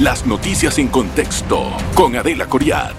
Las 0.00 0.24
noticias 0.24 0.78
en 0.78 0.88
contexto 0.88 1.76
con 1.94 2.16
Adela 2.16 2.46
Coriad. 2.46 2.94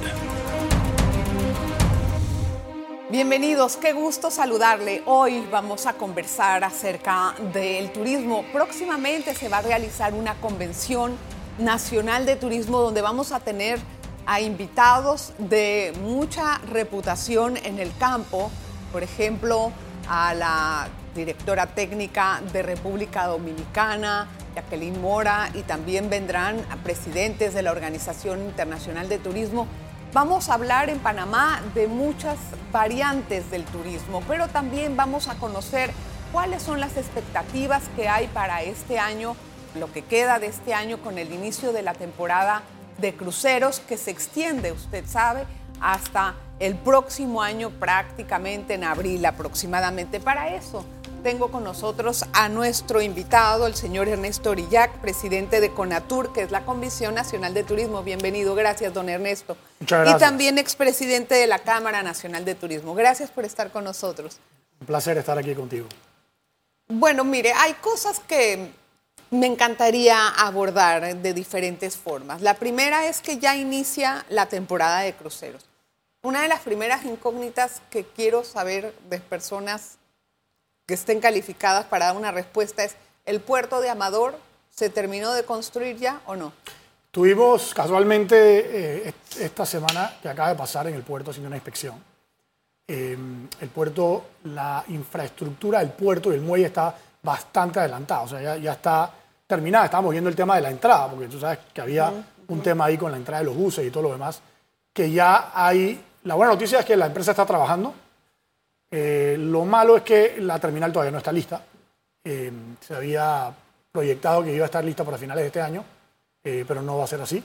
Bienvenidos, 3.09 3.75
qué 3.77 3.91
gusto 3.91 4.29
saludarle. 4.29 5.01
Hoy 5.07 5.43
vamos 5.51 5.87
a 5.87 5.93
conversar 5.93 6.63
acerca 6.63 7.33
del 7.53 7.91
turismo. 7.91 8.45
Próximamente 8.53 9.33
se 9.33 9.49
va 9.49 9.57
a 9.57 9.61
realizar 9.63 10.13
una 10.13 10.35
convención 10.35 11.17
nacional 11.57 12.27
de 12.27 12.35
turismo 12.35 12.81
donde 12.81 13.01
vamos 13.01 13.31
a 13.31 13.39
tener 13.39 13.79
a 14.27 14.39
invitados 14.39 15.33
de 15.39 15.93
mucha 16.03 16.59
reputación 16.69 17.57
en 17.57 17.79
el 17.79 17.91
campo, 17.97 18.51
por 18.91 19.01
ejemplo, 19.01 19.71
a 20.07 20.35
la 20.35 20.87
directora 21.15 21.67
técnica 21.67 22.41
de 22.53 22.63
República 22.63 23.27
Dominicana, 23.27 24.27
Jacqueline 24.55 24.99
Mora, 25.01 25.49
y 25.53 25.61
también 25.61 26.09
vendrán 26.09 26.57
presidentes 26.83 27.53
de 27.53 27.61
la 27.61 27.71
Organización 27.71 28.41
Internacional 28.41 29.09
de 29.09 29.17
Turismo 29.17 29.67
Vamos 30.13 30.49
a 30.49 30.55
hablar 30.55 30.89
en 30.89 30.99
Panamá 30.99 31.61
de 31.73 31.87
muchas 31.87 32.37
variantes 32.73 33.49
del 33.49 33.63
turismo, 33.63 34.21
pero 34.27 34.49
también 34.49 34.97
vamos 34.97 35.29
a 35.29 35.35
conocer 35.35 35.89
cuáles 36.33 36.61
son 36.61 36.81
las 36.81 36.97
expectativas 36.97 37.83
que 37.95 38.09
hay 38.09 38.27
para 38.27 38.61
este 38.61 38.99
año, 38.99 39.37
lo 39.73 39.89
que 39.93 40.01
queda 40.01 40.37
de 40.39 40.47
este 40.47 40.73
año 40.73 41.01
con 41.01 41.17
el 41.17 41.31
inicio 41.31 41.71
de 41.71 41.81
la 41.81 41.93
temporada 41.93 42.61
de 42.97 43.15
cruceros 43.15 43.79
que 43.79 43.95
se 43.95 44.11
extiende, 44.11 44.73
usted 44.73 45.05
sabe, 45.07 45.45
hasta 45.79 46.35
el 46.59 46.75
próximo 46.75 47.41
año 47.41 47.69
prácticamente 47.69 48.73
en 48.73 48.83
abril 48.83 49.25
aproximadamente. 49.25 50.19
Para 50.19 50.53
eso 50.53 50.83
tengo 51.21 51.51
con 51.51 51.63
nosotros 51.63 52.25
a 52.33 52.49
nuestro 52.49 53.01
invitado, 53.01 53.67
el 53.67 53.75
señor 53.75 54.07
Ernesto 54.07 54.51
Orillac, 54.51 54.99
presidente 54.99 55.61
de 55.61 55.71
CONATUR, 55.71 56.33
que 56.33 56.41
es 56.41 56.51
la 56.51 56.65
Comisión 56.65 57.15
Nacional 57.15 57.53
de 57.53 57.63
Turismo. 57.63 58.03
Bienvenido, 58.03 58.55
gracias, 58.55 58.93
don 58.93 59.07
Ernesto. 59.07 59.55
Muchas 59.79 59.99
gracias. 60.01 60.21
Y 60.21 60.23
también 60.23 60.57
expresidente 60.57 61.35
de 61.35 61.47
la 61.47 61.59
Cámara 61.59 62.03
Nacional 62.03 62.43
de 62.43 62.55
Turismo. 62.55 62.95
Gracias 62.95 63.29
por 63.29 63.45
estar 63.45 63.71
con 63.71 63.83
nosotros. 63.83 64.39
Un 64.79 64.87
placer 64.87 65.17
estar 65.17 65.37
aquí 65.37 65.53
contigo. 65.53 65.87
Bueno, 66.87 67.23
mire, 67.23 67.53
hay 67.53 67.73
cosas 67.75 68.19
que 68.19 68.71
me 69.29 69.45
encantaría 69.45 70.27
abordar 70.27 71.15
de 71.15 71.33
diferentes 71.33 71.95
formas. 71.95 72.41
La 72.41 72.55
primera 72.55 73.05
es 73.07 73.21
que 73.21 73.37
ya 73.37 73.55
inicia 73.55 74.25
la 74.29 74.47
temporada 74.47 75.01
de 75.01 75.13
cruceros. 75.13 75.65
Una 76.23 76.41
de 76.41 76.47
las 76.47 76.61
primeras 76.61 77.05
incógnitas 77.05 77.81
que 77.89 78.03
quiero 78.03 78.43
saber 78.43 78.93
de 79.09 79.19
personas 79.19 79.97
que 80.91 80.95
estén 80.95 81.21
calificadas 81.21 81.85
para 81.85 82.07
dar 82.07 82.17
una 82.17 82.31
respuesta 82.31 82.83
es, 82.83 82.97
¿el 83.25 83.39
puerto 83.39 83.79
de 83.79 83.89
Amador 83.89 84.37
se 84.69 84.89
terminó 84.89 85.31
de 85.31 85.45
construir 85.45 85.95
ya 85.95 86.19
o 86.25 86.35
no? 86.35 86.51
Tuvimos 87.11 87.73
casualmente 87.73 89.07
eh, 89.07 89.13
esta 89.39 89.65
semana 89.65 90.17
que 90.21 90.27
acaba 90.27 90.49
de 90.49 90.55
pasar 90.55 90.87
en 90.87 90.95
el 90.95 91.03
puerto 91.03 91.31
haciendo 91.31 91.47
una 91.47 91.55
inspección. 91.55 91.95
Eh, 92.85 93.17
el 93.61 93.69
puerto, 93.69 94.25
la 94.43 94.83
infraestructura 94.89 95.79
del 95.79 95.91
puerto 95.91 96.29
y 96.29 96.35
el 96.35 96.41
muelle 96.41 96.65
está 96.65 96.93
bastante 97.23 97.79
adelantada, 97.79 98.23
o 98.23 98.27
sea, 98.27 98.41
ya, 98.41 98.57
ya 98.57 98.73
está 98.73 99.09
terminada. 99.47 99.85
Estábamos 99.85 100.11
viendo 100.11 100.29
el 100.29 100.35
tema 100.35 100.57
de 100.57 100.61
la 100.63 100.71
entrada, 100.71 101.07
porque 101.09 101.29
tú 101.29 101.39
sabes 101.39 101.59
que 101.73 101.79
había 101.79 102.11
un 102.49 102.61
tema 102.61 102.83
ahí 102.83 102.97
con 102.97 103.11
la 103.11 103.17
entrada 103.17 103.39
de 103.39 103.45
los 103.45 103.55
buses 103.55 103.87
y 103.87 103.91
todo 103.91 104.03
lo 104.03 104.11
demás, 104.11 104.41
que 104.91 105.09
ya 105.09 105.51
hay... 105.53 106.03
La 106.23 106.35
buena 106.35 106.51
noticia 106.51 106.81
es 106.81 106.85
que 106.85 106.97
la 106.97 107.05
empresa 107.05 107.31
está 107.31 107.45
trabajando, 107.45 107.93
eh, 108.91 109.37
lo 109.39 109.63
malo 109.63 109.95
es 109.95 110.03
que 110.03 110.35
la 110.39 110.59
terminal 110.59 110.91
todavía 110.91 111.11
no 111.11 111.19
está 111.19 111.31
lista. 111.31 111.63
Eh, 112.23 112.51
se 112.81 112.93
había 112.93 113.51
proyectado 113.89 114.43
que 114.43 114.53
iba 114.53 114.65
a 114.65 114.67
estar 114.67 114.83
lista 114.83 115.05
para 115.05 115.17
finales 115.17 115.43
de 115.43 115.47
este 115.47 115.61
año, 115.61 115.83
eh, 116.43 116.65
pero 116.67 116.81
no 116.81 116.97
va 116.97 117.05
a 117.05 117.07
ser 117.07 117.21
así. 117.21 117.41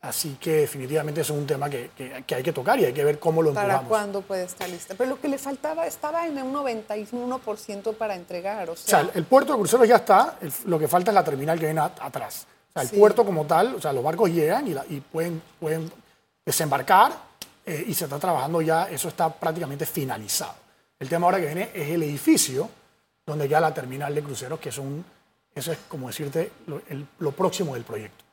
Así 0.00 0.36
que 0.40 0.60
definitivamente 0.60 1.22
es 1.22 1.30
un 1.30 1.44
tema 1.44 1.68
que, 1.68 1.90
que, 1.96 2.34
hay 2.34 2.42
que 2.42 2.52
tocar 2.52 2.78
y 2.78 2.84
hay 2.84 2.92
que 2.92 3.04
ver 3.04 3.18
cómo 3.18 3.42
lo 3.42 3.50
empujamos. 3.50 3.76
¿Para 3.76 3.88
cuándo 3.88 4.22
puede 4.22 4.44
estar 4.44 4.68
lista? 4.68 4.94
Pero 4.96 5.10
lo 5.10 5.20
que 5.20 5.28
le 5.28 5.38
faltaba 5.38 5.86
estaba 5.86 6.26
en 6.26 6.40
un 6.40 6.54
91% 6.54 7.94
para 7.94 8.14
entregar. 8.14 8.70
O 8.70 8.76
sea, 8.76 9.00
o 9.00 9.04
sea 9.04 9.12
el 9.14 9.24
puerto 9.24 9.52
de 9.52 9.58
cruceros 9.58 9.88
ya 9.88 9.96
está, 9.96 10.38
lo 10.66 10.78
que 10.78 10.86
falta 10.86 11.10
es 11.10 11.14
la 11.16 11.24
terminal 11.24 11.58
que 11.58 11.66
viene 11.66 11.80
atrás. 11.80 12.46
O 12.68 12.72
sea, 12.72 12.82
el 12.82 12.96
puerto 12.96 13.24
como 13.24 13.44
tal, 13.44 13.74
o 13.74 13.80
sea, 13.80 13.92
los 13.92 14.04
barcos 14.04 14.30
llegan 14.30 14.68
y, 14.68 14.94
y 14.94 15.00
pueden, 15.00 15.42
pueden 15.58 15.90
desembarcar 16.46 17.12
y 17.66 17.92
se 17.92 18.04
está 18.04 18.18
trabajando 18.18 18.62
ya, 18.62 18.88
eso 18.88 19.08
está 19.08 19.28
prácticamente 19.28 19.84
finalizado. 19.84 20.67
El 21.00 21.08
tema 21.08 21.26
ahora 21.26 21.38
que 21.38 21.46
viene 21.46 21.70
es 21.72 21.90
el 21.90 22.02
edificio 22.02 22.68
donde 23.24 23.48
ya 23.48 23.60
la 23.60 23.72
terminal 23.72 24.14
de 24.14 24.22
cruceros, 24.22 24.58
que 24.58 24.70
es 24.70 24.78
un, 24.78 25.04
eso 25.54 25.70
es 25.70 25.78
como 25.88 26.08
decirte 26.08 26.50
lo, 27.18 27.32
próximo 27.32 27.74
del 27.74 27.84
proyecto. 27.84 28.24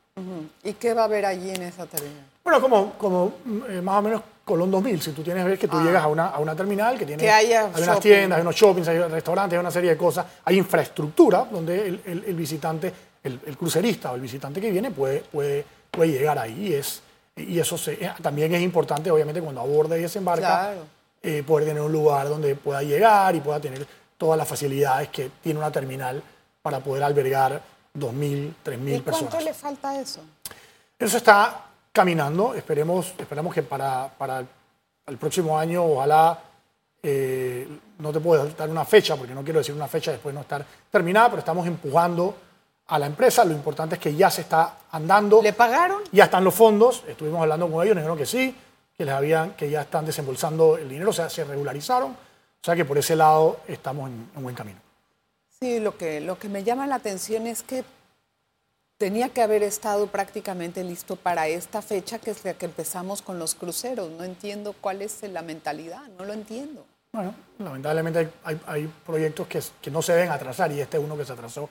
¿Y 0.63 0.73
qué 0.73 0.93
va 0.93 1.01
a 1.01 1.05
haber 1.05 1.25
allí 1.25 1.49
en 1.51 1.61
esa 1.63 1.85
terminal? 1.85 2.23
Bueno, 2.43 2.61
como, 2.61 2.93
como 2.93 3.33
eh, 3.69 3.81
más 3.81 3.99
o 3.99 4.01
menos 4.01 4.21
Colón 4.43 4.71
2000, 4.71 5.01
si 5.01 5.11
tú 5.11 5.21
tienes 5.21 5.45
ves 5.45 5.59
que 5.59 5.67
tú 5.67 5.77
ah. 5.77 5.83
llegas 5.83 6.03
a 6.03 6.07
una, 6.07 6.27
a 6.27 6.39
una, 6.39 6.55
terminal 6.55 6.97
que 6.97 7.05
tiene 7.05 7.21
que 7.21 7.29
haya 7.29 7.69
hay 7.73 7.83
unas 7.83 7.99
tiendas, 7.99 8.37
hay 8.37 8.41
unos 8.41 8.55
shoppings, 8.55 8.87
hay 8.87 8.99
restaurantes, 8.99 9.57
hay 9.57 9.59
una 9.59 9.71
serie 9.71 9.91
de 9.91 9.97
cosas, 9.97 10.25
hay 10.45 10.57
infraestructura 10.57 11.47
donde 11.51 11.87
el, 11.87 12.23
el, 12.25 12.35
visitante, 12.35 12.93
el, 13.23 13.57
crucerista 13.57 14.11
o 14.11 14.15
el 14.15 14.21
visitante 14.21 14.61
que 14.61 14.71
viene 14.71 14.91
puede, 14.91 15.19
puede, 15.19 15.65
puede 15.91 16.11
llegar 16.11 16.39
ahí. 16.39 16.69
Y, 16.69 16.73
es, 16.73 17.01
y 17.35 17.59
eso 17.59 17.75
eh, 17.91 18.11
también 18.21 18.53
es 18.53 18.61
importante, 18.61 19.11
obviamente, 19.11 19.41
cuando 19.41 19.61
aborda 19.61 19.97
y 19.97 20.01
desembarca, 20.01 20.47
claro 20.47 20.95
eh, 21.27 21.41
poder 21.41 21.67
tener 21.67 21.81
un 21.81 21.91
lugar 21.91 22.29
donde 22.29 22.53
pueda 22.53 22.83
llegar 22.83 23.35
y 23.35 23.39
pueda 23.39 23.59
tener 23.59 23.87
todas 24.15 24.37
las 24.37 24.47
facilidades 24.47 25.09
que 25.09 25.31
tiene 25.41 25.57
una 25.57 25.71
terminal 25.71 26.21
para 26.61 26.79
poder 26.81 27.01
albergar 27.01 27.59
2.000, 27.97 28.53
3.000 28.63 29.01
personas. 29.01 29.31
¿Cuánto 29.31 29.39
le 29.39 29.53
falta 29.55 29.99
eso? 29.99 30.21
Eso 30.99 31.17
está 31.17 31.65
caminando. 31.91 32.53
Esperemos, 32.53 33.15
esperamos 33.17 33.55
que 33.55 33.63
para, 33.63 34.07
para 34.15 34.45
el 35.07 35.17
próximo 35.17 35.57
año, 35.57 35.83
ojalá, 35.83 36.39
eh, 37.01 37.67
no 37.97 38.13
te 38.13 38.19
puedo 38.19 38.45
dar 38.49 38.69
una 38.69 38.85
fecha, 38.85 39.15
porque 39.15 39.33
no 39.33 39.43
quiero 39.43 39.61
decir 39.61 39.73
una 39.73 39.87
fecha 39.87 40.11
después 40.11 40.31
de 40.31 40.35
no 40.35 40.41
estar 40.41 40.63
terminada, 40.91 41.29
pero 41.29 41.39
estamos 41.39 41.65
empujando 41.65 42.35
a 42.85 42.99
la 42.99 43.07
empresa. 43.07 43.43
Lo 43.43 43.53
importante 43.53 43.95
es 43.95 44.01
que 44.01 44.13
ya 44.13 44.29
se 44.29 44.41
está 44.41 44.77
andando. 44.91 45.41
¿Le 45.41 45.53
pagaron? 45.53 46.03
Ya 46.11 46.25
están 46.25 46.43
los 46.43 46.53
fondos. 46.53 47.03
Estuvimos 47.07 47.41
hablando 47.41 47.67
con 47.67 47.83
ellos, 47.83 47.95
nos 47.95 48.03
dijeron 48.03 48.17
que 48.19 48.27
sí 48.27 48.55
que, 48.97 49.05
les 49.05 49.13
habían, 49.13 49.53
que 49.55 49.69
ya 49.69 49.81
están 49.81 50.05
desembolsando 50.05 50.77
el 50.77 50.89
dinero, 50.89 51.09
o 51.09 51.13
sea, 51.13 51.29
se 51.29 51.43
regularizaron. 51.43 52.11
O 52.11 52.65
sea 52.65 52.75
que 52.75 52.85
por 52.85 52.97
ese 52.97 53.15
lado 53.15 53.59
estamos 53.67 54.09
en, 54.09 54.29
un 54.35 54.43
buen 54.43 54.55
camino. 54.55 54.79
Sí, 55.59 55.79
lo 55.79 55.97
que, 55.97 56.19
lo 56.19 56.39
que 56.39 56.49
me 56.49 56.63
llama 56.63 56.87
la 56.87 56.95
atención 56.95 57.47
es 57.47 57.63
que 57.63 57.83
tenía 58.97 59.29
que 59.29 59.41
haber 59.41 59.63
estado 59.63 60.07
prácticamente 60.07 60.83
listo 60.83 61.15
para 61.15 61.47
esta 61.47 61.81
fecha, 61.81 62.19
que 62.19 62.31
es 62.31 62.43
la 62.43 62.53
que 62.55 62.65
empezamos 62.65 63.21
con 63.21 63.39
los 63.39 63.55
cruceros. 63.55 64.09
No 64.11 64.23
entiendo 64.23 64.73
cuál 64.79 65.01
es 65.01 65.21
la 65.23 65.41
mentalidad, 65.41 66.07
no 66.17 66.25
lo 66.25 66.33
entiendo. 66.33 66.85
Bueno, 67.11 67.33
lamentablemente 67.59 68.29
hay, 68.43 68.59
hay 68.65 68.93
proyectos 69.05 69.47
que, 69.47 69.61
que, 69.81 69.89
no 69.89 70.01
se 70.01 70.13
deben 70.13 70.31
atrasar 70.31 70.71
y 70.73 70.81
este 70.81 70.97
es 70.97 71.03
uno 71.03 71.15
que 71.15 71.23
se 71.23 71.31
atrasó 71.31 71.69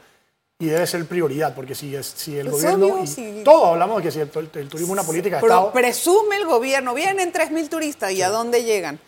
y 0.59 0.67
debe 0.67 0.87
ser 0.87 1.05
prioridad, 1.07 1.55
porque 1.55 1.75
si, 1.75 1.95
es, 1.95 2.07
si 2.07 2.39
el 2.39 2.51
gobierno... 2.51 3.05
Todos 3.45 3.69
hablamos 3.69 3.99
de 3.99 4.03
que 4.05 4.11
si 4.13 4.21
el, 4.21 4.31
turismo 4.31 4.79
es 4.79 4.91
una 4.91 5.03
política 5.03 5.37
de 5.37 5.43
Pero 5.43 5.55
Estado... 5.55 5.73
presume 5.73 6.37
el 6.37 6.47
gobierno, 6.47 6.95
vienen 6.95 7.33
3.000 7.33 7.69
turistas, 7.69 8.13
¿y 8.13 8.23
a 8.23 8.29
dónde 8.29 8.63
llegan? 8.63 8.99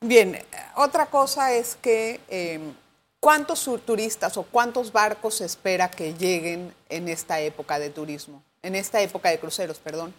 Bien, 0.00 0.38
otra 0.76 1.06
cosa 1.06 1.52
es 1.52 1.76
que 1.80 2.20
eh, 2.28 2.60
¿cuántos 3.18 3.68
turistas 3.84 4.36
o 4.36 4.44
cuántos 4.44 4.92
barcos 4.92 5.36
se 5.36 5.46
espera 5.46 5.90
que 5.90 6.14
lleguen 6.14 6.72
en 6.88 7.08
esta 7.08 7.40
época 7.40 7.78
de 7.78 7.90
turismo? 7.90 8.42
En 8.62 8.74
esta 8.74 9.00
época 9.00 9.30
de 9.30 9.38
cruceros, 9.38 9.78
perdón. 9.78 10.14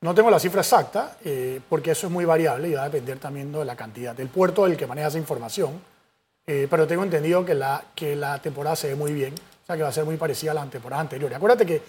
No 0.00 0.14
tengo 0.14 0.30
la 0.30 0.38
cifra 0.38 0.60
exacta, 0.60 1.16
eh, 1.24 1.60
porque 1.68 1.92
eso 1.92 2.06
es 2.06 2.12
muy 2.12 2.24
variable 2.24 2.68
y 2.68 2.74
va 2.74 2.82
a 2.82 2.90
depender 2.90 3.18
también 3.18 3.50
de 3.50 3.64
la 3.64 3.74
cantidad. 3.74 4.14
del 4.14 4.28
puerto 4.28 4.64
del 4.64 4.76
que 4.76 4.86
maneja 4.86 5.08
esa 5.08 5.18
información, 5.18 5.80
eh, 6.46 6.66
pero 6.70 6.86
tengo 6.86 7.02
entendido 7.02 7.44
que 7.44 7.54
la, 7.54 7.82
que 7.94 8.14
la 8.14 8.40
temporada 8.40 8.76
se 8.76 8.88
ve 8.88 8.94
muy 8.94 9.14
bien 9.14 9.34
o 9.64 9.66
sea 9.66 9.76
que 9.76 9.82
va 9.82 9.88
a 9.88 9.92
ser 9.92 10.04
muy 10.04 10.18
parecida 10.18 10.50
a 10.50 10.54
la 10.54 10.66
temporada 10.66 11.00
anterior. 11.00 11.30
Y 11.32 11.34
acuérdate 11.34 11.64
que, 11.64 11.82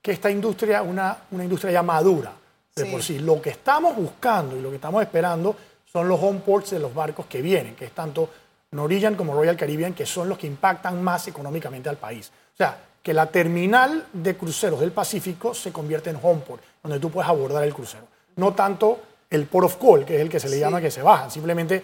que 0.00 0.12
esta 0.12 0.30
industria 0.30 0.80
es 0.80 0.88
una, 0.88 1.14
una 1.30 1.44
industria 1.44 1.72
ya 1.72 1.82
madura 1.82 2.32
de 2.74 2.86
por 2.86 3.02
sí. 3.02 3.18
Lo 3.18 3.42
que 3.42 3.50
estamos 3.50 3.94
buscando 3.94 4.56
y 4.56 4.62
lo 4.62 4.70
que 4.70 4.76
estamos 4.76 5.02
esperando 5.02 5.54
son 5.84 6.08
los 6.08 6.18
home 6.22 6.40
ports 6.40 6.70
de 6.70 6.78
los 6.78 6.94
barcos 6.94 7.26
que 7.26 7.42
vienen, 7.42 7.74
que 7.74 7.84
es 7.84 7.92
tanto 7.92 8.30
Norwegian 8.70 9.14
como 9.14 9.34
Royal 9.34 9.56
Caribbean, 9.58 9.92
que 9.92 10.06
son 10.06 10.28
los 10.28 10.38
que 10.38 10.46
impactan 10.46 11.02
más 11.02 11.28
económicamente 11.28 11.90
al 11.90 11.98
país. 11.98 12.30
O 12.54 12.56
sea, 12.56 12.78
que 13.02 13.12
la 13.12 13.26
terminal 13.26 14.06
de 14.12 14.36
cruceros 14.36 14.80
del 14.80 14.92
Pacífico 14.92 15.52
se 15.52 15.70
convierte 15.70 16.08
en 16.08 16.18
home 16.22 16.40
port, 16.46 16.62
donde 16.82 16.98
tú 16.98 17.10
puedes 17.10 17.28
abordar 17.28 17.62
el 17.64 17.74
crucero. 17.74 18.04
No 18.36 18.54
tanto 18.54 19.00
el 19.28 19.46
port 19.46 19.66
of 19.66 19.76
call, 19.76 20.06
que 20.06 20.16
es 20.16 20.22
el 20.22 20.30
que 20.30 20.40
se 20.40 20.48
le 20.48 20.58
llama 20.58 20.80
que 20.80 20.90
se 20.90 21.02
bajan, 21.02 21.30
simplemente, 21.30 21.82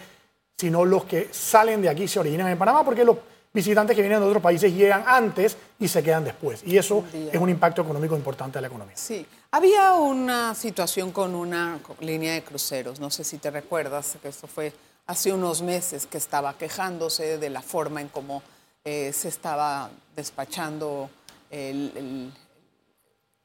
sino 0.57 0.87
los 0.87 1.05
que 1.05 1.29
salen 1.33 1.83
de 1.83 1.91
aquí 1.91 2.09
se 2.09 2.21
originan 2.21 2.49
en 2.49 2.57
Panamá, 2.57 2.83
porque 2.83 3.05
los 3.05 3.17
visitantes 3.55 3.95
que 3.95 4.03
vienen 4.03 4.19
de 4.19 4.27
otros 4.27 4.43
países 4.43 4.75
llegan 4.75 5.05
antes 5.07 5.57
y 5.79 5.87
se 5.87 6.03
quedan 6.03 6.25
después. 6.25 6.63
Y 6.67 6.77
eso 6.77 7.05
es 7.15 7.41
un 7.41 7.49
impacto 7.49 7.83
económico 7.83 8.17
importante 8.17 8.59
a 8.59 8.61
la 8.61 8.67
economía. 8.67 8.97
Sí. 8.97 9.25
Había 9.53 9.95
una 9.95 10.55
situación 10.57 11.13
con 11.13 11.37
una 11.37 11.79
línea 12.01 12.35
de 12.35 12.43
cruceros, 12.43 12.99
no 12.99 13.11
sé 13.11 13.23
si 13.23 13.39
te 13.39 13.53
recuerdas, 13.53 14.19
que 14.21 14.29
esto 14.29 14.49
fue 14.49 14.73
hace 15.07 15.33
unos 15.33 15.63
meses 15.63 16.07
que 16.07 16.19
estaba 16.19 16.59
quejándose 16.59 17.39
de 17.39 17.51
la 17.51 17.63
forma 17.63 18.01
en 18.01 18.09
cómo 18.09 18.43
eh, 18.85 19.13
se 19.13 19.29
estaba 19.29 19.89
despachando 20.17 21.09
el, 21.51 22.33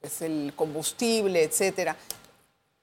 es 0.01 0.21
el 0.23 0.53
combustible, 0.55 1.43
etcétera. 1.43 1.95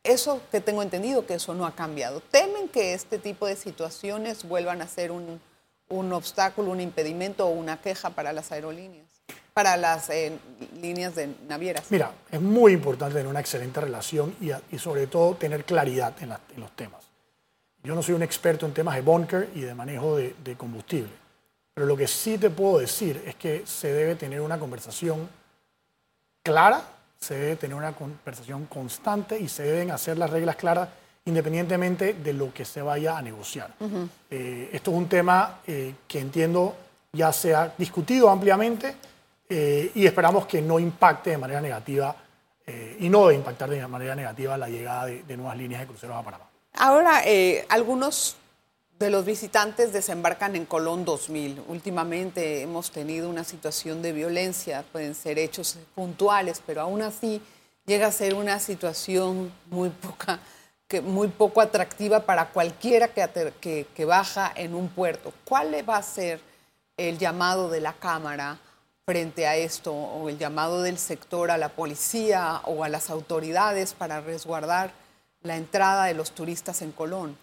Eso 0.05 0.41
que 0.53 0.61
tengo 0.61 0.83
entendido 0.83 1.27
que 1.27 1.35
eso 1.35 1.53
no 1.55 1.67
ha 1.67 1.75
cambiado. 1.75 2.21
¿Temen 2.21 2.69
que 2.69 2.95
este 2.95 3.19
tipo 3.19 3.49
de 3.49 3.57
situaciones 3.57 4.45
vuelvan 4.45 4.81
a 4.81 4.87
ser 4.87 5.11
un, 5.11 5.41
un 5.89 6.13
obstáculo, 6.13 6.71
un 6.71 6.81
impedimento 6.81 7.47
o 7.47 7.51
una 7.51 7.81
queja 7.81 8.11
para 8.11 8.33
las 8.33 8.53
aerolíneas, 8.53 9.07
para 9.55 9.77
las 9.77 10.11
eh, 10.11 10.39
líneas 10.81 11.15
de 11.15 11.35
navieras? 11.49 11.85
Mira, 11.91 12.13
es 12.31 12.41
muy 12.41 12.73
importante 12.73 13.15
tener 13.15 13.29
una 13.29 13.41
excelente 13.41 13.81
relación 13.81 14.35
y, 14.41 14.51
y 14.75 14.79
sobre 14.79 15.07
todo 15.07 15.35
tener 15.35 15.65
claridad 15.65 16.15
en, 16.21 16.31
los 16.61 16.71
temas. 16.77 17.05
Yo 17.83 17.95
no 17.95 18.03
soy 18.03 18.15
un 18.15 18.23
experto 18.23 18.67
en 18.67 18.75
temas 18.75 18.97
de 18.97 19.03
bunker 19.03 19.51
y 19.55 19.61
de 19.61 19.75
manejo 19.75 20.17
de 20.17 20.57
combustible, 20.57 21.13
pero 21.77 21.87
lo 21.87 21.97
que 21.97 22.09
sí 22.09 22.39
te 22.39 22.49
puedo 22.49 22.79
decir 22.79 23.23
es 23.27 23.35
que 23.35 23.67
se 23.67 23.93
debe 23.93 24.15
tener 24.15 24.41
una 24.41 24.59
conversación 24.59 25.29
clara, 26.43 26.81
se 27.21 27.35
debe 27.35 27.57
tener 27.57 27.77
una 27.77 27.93
conversación 27.93 28.65
constante 28.65 29.39
y 29.39 29.47
se 29.49 29.65
deben 29.65 29.91
hacer 29.91 30.17
las 30.17 30.31
reglas 30.31 30.57
claras 30.57 30.89
independientemente 31.27 32.15
de 32.15 32.33
lo 32.33 32.53
que 32.53 32.65
se 32.65 32.81
vaya 32.81 33.19
a 33.19 33.23
negociar. 33.23 33.75
Eh, 34.31 34.71
esto 34.73 34.91
es 34.91 34.97
un 34.97 35.09
tema 35.09 35.61
eh, 35.67 35.95
que 36.09 36.21
entiendo 36.21 36.75
ya 37.13 37.33
se 37.33 37.55
ha 37.55 37.75
discutido 37.77 38.31
ampliamente 38.31 38.97
eh, 39.49 39.91
y 39.95 40.07
esperamos 40.07 40.47
que 40.47 40.63
no 40.63 40.79
impacte 40.79 41.31
de 41.31 41.39
manera 41.39 41.61
negativa 41.61 42.17
y 42.99 43.09
no 43.09 43.29
debe 43.29 43.37
impactar 43.37 43.71
de 43.71 43.87
manera 43.87 44.17
negativa 44.17 44.59
la 44.59 44.69
llegada 44.69 45.07
de, 45.07 45.23
de 45.23 45.37
nuevas 45.37 45.57
líneas 45.57 45.83
de 45.83 45.87
cruceros 45.87 46.17
a 46.17 46.23
Panamá. 46.25 46.47
Ahora, 46.73 47.23
algunos 47.69 48.37
de 48.99 49.09
los 49.09 49.25
visitantes 49.25 49.93
desembarcan 49.93 50.57
en 50.57 50.67
Colón 50.67 51.05
2000. 51.05 51.63
Últimamente 51.69 52.63
hemos 52.63 52.91
tenido 52.91 53.31
una 53.31 53.45
situación 53.45 54.03
de 54.03 54.11
violencia, 54.11 54.85
pueden 54.91 55.15
ser 55.15 55.39
hechos 55.39 55.79
puntuales, 55.95 56.61
pero 56.67 56.81
aún 56.81 57.03
así 57.03 57.41
llega 57.87 58.09
a 58.09 58.13
ser 58.13 58.35
una 58.35 58.59
situación 58.59 59.53
muy 59.71 59.91
poca 59.91 60.41
que 60.89 61.01
muy 61.01 61.29
poco 61.29 61.61
atractiva 61.61 62.21
para 62.21 62.51
cualquiera 62.51 63.09
que, 63.09 63.87
que, 63.95 64.05
baja 64.05 64.53
en 64.55 64.75
un 64.75 64.89
puerto. 64.89 65.33
¿Cuál 65.45 65.75
va 65.89 65.97
a 65.97 66.03
ser 66.03 66.41
el 66.97 67.19
llamado 67.19 67.69
de 67.69 67.81
la 67.81 67.93
Cámara 67.93 68.59
frente 69.05 69.47
a 69.47 69.57
esto 69.57 69.93
o 69.93 70.29
el 70.29 70.39
llamado 70.39 70.83
del 70.83 70.99
sector 70.99 71.51
a 71.51 71.59
la 71.59 71.71
policía 71.71 72.61
o 72.65 72.85
a 72.85 72.89
las 72.89 73.11
autoridades 73.11 73.95
para 73.95 74.21
resguardar 74.21 74.93
la 75.43 75.57
entrada 75.57 76.05
de 76.05 76.15
los 76.15 76.33
turistas 76.33 76.83
en 76.83 76.93
Colón? 76.93 77.37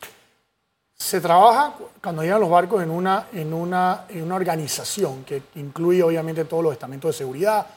Se 0.95 1.19
trabaja 1.19 1.73
cuando 2.01 2.21
llegan 2.21 2.39
los 2.39 2.49
barcos 2.49 2.81
en 2.81 2.91
una, 2.91 3.27
en 3.33 3.53
una, 3.53 4.05
en 4.07 4.23
una 4.23 4.35
organización 4.35 5.25
que 5.25 5.41
incluye 5.55 6.01
obviamente 6.01 6.45
todos 6.45 6.63
los 6.63 6.73
estamentos 6.73 7.09
de 7.09 7.17
seguridad 7.17 7.67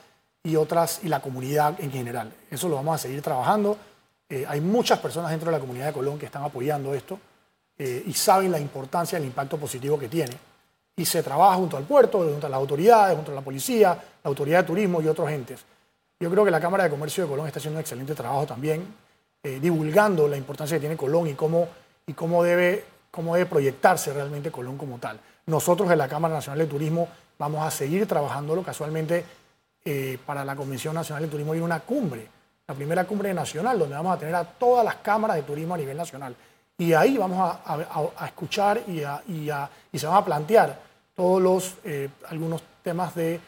y 0.45 0.55
otras 0.55 1.01
y 1.03 1.09
la 1.09 1.21
comunidad 1.21 1.75
en 1.81 1.91
general. 1.91 2.33
Eso 2.51 2.69
lo 2.69 2.77
vamos 2.77 2.95
a 2.95 2.99
seguir 2.99 3.21
trabajando. 3.21 3.77
Eh, 4.29 4.45
hay 4.49 4.61
muchas 4.61 4.99
personas 4.99 5.31
dentro 5.31 5.51
de 5.51 5.57
la 5.57 5.61
comunidad 5.61 5.87
de 5.87 5.93
Colón 5.93 6.19
que 6.19 6.27
están 6.27 6.43
apoyando 6.43 6.93
esto 6.95 7.19
eh, 7.79 8.03
y 8.07 8.13
saben 8.13 8.51
la 8.51 8.59
importancia 8.59 9.19
del 9.19 9.27
impacto 9.29 9.57
positivo 9.57 9.99
que 9.99 10.09
tiene. 10.09 10.37
Y 10.97 11.05
se 11.05 11.23
trabaja 11.23 11.57
junto 11.57 11.77
al 11.77 11.85
puerto, 11.85 12.19
junto 12.19 12.47
a 12.47 12.51
las 12.51 12.59
autoridades, 12.59 13.15
junto 13.15 13.31
a 13.31 13.35
la 13.35 13.43
policía, 13.43 13.89
la 13.91 14.29
autoridad 14.29 14.61
de 14.61 14.67
turismo 14.67 15.01
y 15.01 15.09
otros 15.09 15.31
entes. 15.31 15.65
Yo 16.19 16.31
creo 16.31 16.45
que 16.45 16.51
la 16.51 16.61
Cámara 16.61 16.85
de 16.85 16.91
Comercio 16.91 17.25
de 17.25 17.31
Colón 17.31 17.47
está 17.47 17.59
haciendo 17.59 17.77
un 17.77 17.83
excelente 17.83 18.15
trabajo 18.15 18.47
también, 18.47 18.83
eh, 19.43 19.61
divulgando 19.61 20.27
la 20.27 20.37
importancia 20.37 20.77
que 20.77 20.81
tiene 20.81 20.97
Colón 20.97 21.29
y 21.29 21.35
cómo, 21.35 21.69
y 22.07 22.15
cómo, 22.15 22.43
debe, 22.43 22.85
cómo 23.11 23.35
debe 23.35 23.49
proyectarse 23.49 24.13
realmente 24.13 24.51
Colón 24.51 24.79
como 24.79 24.99
tal. 24.99 25.21
Nosotros 25.45 25.91
en 25.91 25.99
la 25.99 26.09
Cámara 26.09 26.35
Nacional 26.35 26.61
de 26.61 26.67
Turismo 26.67 27.09
vamos 27.39 27.65
a 27.65 27.71
seguir 27.71 28.09
trabajándolo. 28.09 28.63
Casualmente, 28.63 29.25
para 30.25 30.45
la 30.45 30.57
Convención 30.57 30.95
Nacional 30.95 31.25
de 31.25 31.29
Turismo 31.29 31.53
hay 31.53 31.61
una 31.61 31.79
cumbre 31.79 32.27
la 32.69 32.75
primera 32.75 33.05
cumbre 33.05 33.33
nacional, 33.33 33.79
donde 33.79 33.95
vamos 33.95 34.17
a 34.17 34.19
tener 34.19 34.35
a 34.35 34.45
todas 34.45 34.85
las 34.85 34.97
cámaras 34.97 35.37
de 35.37 35.43
turismo 35.43 35.75
a 35.75 35.79
nivel 35.79 35.97
nacional. 35.97 36.35
Y 36.79 36.93
ahí 36.93 37.17
vamos 37.17 37.39
a, 37.65 38.27
escuchar 38.27 38.83
y, 38.87 39.03
y, 39.33 39.99
se 39.99 40.07
van 40.07 40.17
a 40.17 40.25
plantear 40.25 40.79
todos 41.15 41.41
los, 41.41 41.75
eh, 41.85 42.11
algunos 42.29 42.63
temas 42.83 43.15
de, 43.15 43.41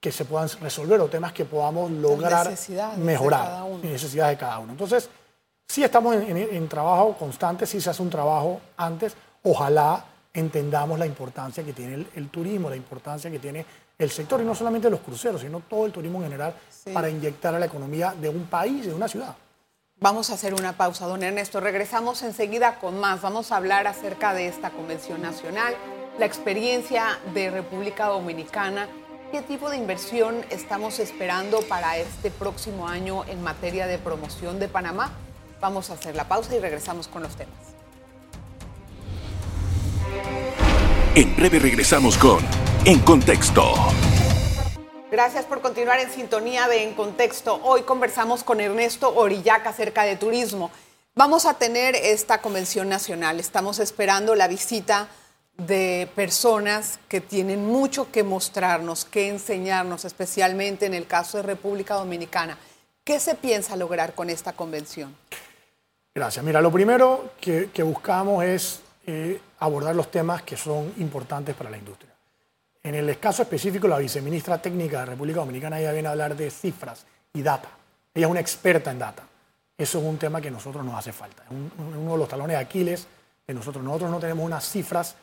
que 0.00 0.10
se 0.10 0.24
puedan 0.24 0.48
resolver 0.60 1.00
o 1.00 1.08
temas 1.08 1.32
que 1.32 1.44
podamos 1.44 1.90
lograr 1.90 2.48
mejorar. 2.96 3.66
Necesidades 3.82 4.36
de 4.36 4.40
cada 4.40 4.58
uno. 4.58 4.72
Entonces, 4.72 5.10
sí 5.68 5.84
estamos 5.84 6.16
en, 6.16 6.36
en, 6.36 6.68
trabajo 6.68 7.14
constante, 7.18 7.66
sí 7.66 7.80
se 7.80 7.90
hace 7.90 8.00
un 8.00 8.10
trabajo 8.10 8.60
antes. 8.76 9.14
Ojalá 9.42 10.04
entendamos 10.32 10.98
la 10.98 11.04
importancia 11.04 11.62
que 11.62 11.72
tiene 11.74 12.06
el 12.14 12.28
turismo, 12.30 12.70
la 12.70 12.76
importancia 12.76 13.30
que 13.30 13.38
tiene 13.38 13.66
el 13.98 14.10
sector, 14.10 14.40
y 14.40 14.44
no 14.44 14.54
solamente 14.54 14.90
los 14.90 15.00
cruceros, 15.00 15.40
sino 15.40 15.60
todo 15.60 15.86
el 15.86 15.92
turismo 15.92 16.18
en 16.18 16.24
general, 16.24 16.54
para 16.92 17.08
inyectar 17.08 17.54
a 17.54 17.58
la 17.58 17.66
economía 17.66 18.14
de 18.20 18.28
un 18.28 18.46
país, 18.46 18.86
de 18.86 18.94
una 18.94 19.08
ciudad. 19.08 19.36
Vamos 20.00 20.30
a 20.30 20.34
hacer 20.34 20.54
una 20.54 20.72
pausa, 20.72 21.06
don 21.06 21.22
Ernesto. 21.22 21.60
Regresamos 21.60 22.22
enseguida 22.22 22.80
con 22.80 22.98
más. 22.98 23.20
Vamos 23.20 23.52
a 23.52 23.56
hablar 23.56 23.86
acerca 23.86 24.34
de 24.34 24.48
esta 24.48 24.70
convención 24.70 25.22
nacional, 25.22 25.76
la 26.18 26.26
experiencia 26.26 27.20
de 27.32 27.50
República 27.50 28.06
Dominicana, 28.06 28.88
qué 29.30 29.42
tipo 29.42 29.70
de 29.70 29.76
inversión 29.76 30.44
estamos 30.50 30.98
esperando 30.98 31.62
para 31.62 31.96
este 31.96 32.30
próximo 32.30 32.88
año 32.88 33.24
en 33.26 33.42
materia 33.42 33.86
de 33.86 33.98
promoción 33.98 34.58
de 34.58 34.68
Panamá. 34.68 35.12
Vamos 35.60 35.90
a 35.90 35.94
hacer 35.94 36.16
la 36.16 36.26
pausa 36.26 36.54
y 36.54 36.58
regresamos 36.58 37.06
con 37.06 37.22
los 37.22 37.36
temas. 37.36 37.54
En 41.14 41.36
breve 41.36 41.60
regresamos 41.60 42.18
con 42.18 42.40
En 42.84 42.98
Contexto. 42.98 43.62
Gracias 45.08 45.44
por 45.44 45.60
continuar 45.60 46.00
en 46.00 46.10
sintonía 46.10 46.66
de 46.66 46.82
En 46.82 46.94
Contexto. 46.94 47.60
Hoy 47.62 47.82
conversamos 47.82 48.42
con 48.42 48.60
Ernesto 48.60 49.14
Orillac 49.14 49.64
acerca 49.68 50.02
de 50.02 50.16
turismo. 50.16 50.72
Vamos 51.14 51.46
a 51.46 51.54
tener 51.54 51.94
esta 51.94 52.38
convención 52.38 52.88
nacional. 52.88 53.38
Estamos 53.38 53.78
esperando 53.78 54.34
la 54.34 54.48
visita 54.48 55.06
de 55.56 56.10
personas 56.16 56.98
que 57.08 57.20
tienen 57.20 57.64
mucho 57.64 58.10
que 58.10 58.24
mostrarnos, 58.24 59.04
que 59.04 59.28
enseñarnos, 59.28 60.04
especialmente 60.04 60.84
en 60.84 60.94
el 60.94 61.06
caso 61.06 61.36
de 61.36 61.44
República 61.44 61.94
Dominicana. 61.94 62.58
¿Qué 63.04 63.20
se 63.20 63.36
piensa 63.36 63.76
lograr 63.76 64.16
con 64.16 64.28
esta 64.28 64.54
convención? 64.54 65.14
Gracias. 66.12 66.44
Mira, 66.44 66.60
lo 66.60 66.72
primero 66.72 67.30
que, 67.40 67.70
buscamos 67.84 68.42
es 68.42 68.80
eh, 69.06 69.40
abordar 69.60 69.94
los 69.94 70.10
temas 70.10 70.42
que 70.42 70.56
son 70.56 70.92
importantes 70.96 71.54
para 71.54 71.70
la 71.70 71.78
industria. 71.78 72.11
En 72.84 72.94
el 72.94 73.18
caso 73.18 73.42
específico, 73.42 73.86
la 73.86 73.98
viceministra 73.98 74.58
técnica 74.58 75.00
de 75.00 75.06
República 75.06 75.40
Dominicana, 75.40 75.78
ella 75.78 75.92
viene 75.92 76.08
a 76.08 76.12
hablar 76.12 76.34
de 76.34 76.50
cifras 76.50 77.06
y 77.32 77.42
data. 77.42 77.68
Ella 78.12 78.26
es 78.26 78.30
una 78.30 78.40
experta 78.40 78.90
en 78.90 78.98
data. 78.98 79.22
Eso 79.78 79.98
es 79.98 80.04
un 80.04 80.18
tema 80.18 80.40
que 80.40 80.48
a 80.48 80.50
nosotros 80.50 80.84
nos 80.84 80.94
hace 80.96 81.12
falta. 81.12 81.44
Es 81.44 81.50
uno 81.50 82.12
de 82.12 82.18
los 82.18 82.28
talones 82.28 82.56
de 82.56 82.62
Aquiles 82.62 83.06
de 83.46 83.54
nosotros. 83.54 83.84
Nosotros 83.84 84.10
no 84.10 84.18
tenemos 84.18 84.44
unas 84.44 84.68
cifras 84.68 85.14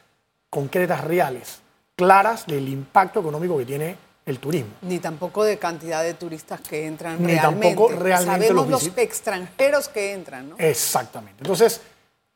concretas, 0.50 1.04
reales, 1.04 1.60
claras 1.96 2.48
del 2.48 2.68
impacto 2.70 3.20
económico 3.20 3.58
que 3.58 3.66
tiene 3.66 3.96
el 4.26 4.40
turismo. 4.40 4.72
Ni 4.82 5.00
tampoco 5.00 5.44
de 5.44 5.58
cantidad 5.58 6.04
de 6.04 6.14
turistas 6.14 6.62
que 6.62 6.88
entran 6.88 7.22
Ni 7.22 7.34
realmente. 7.34 7.68
tampoco 7.68 7.90
realmente 7.92 8.48
Sabemos 8.48 8.70
los, 8.70 8.98
extranjeros 8.98 9.90
que 9.90 10.14
entran, 10.14 10.50
¿no? 10.50 10.56
Exactamente. 10.58 11.42
Entonces, 11.42 11.82